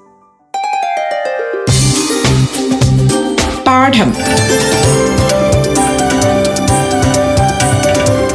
പാഠം. 3.66 4.12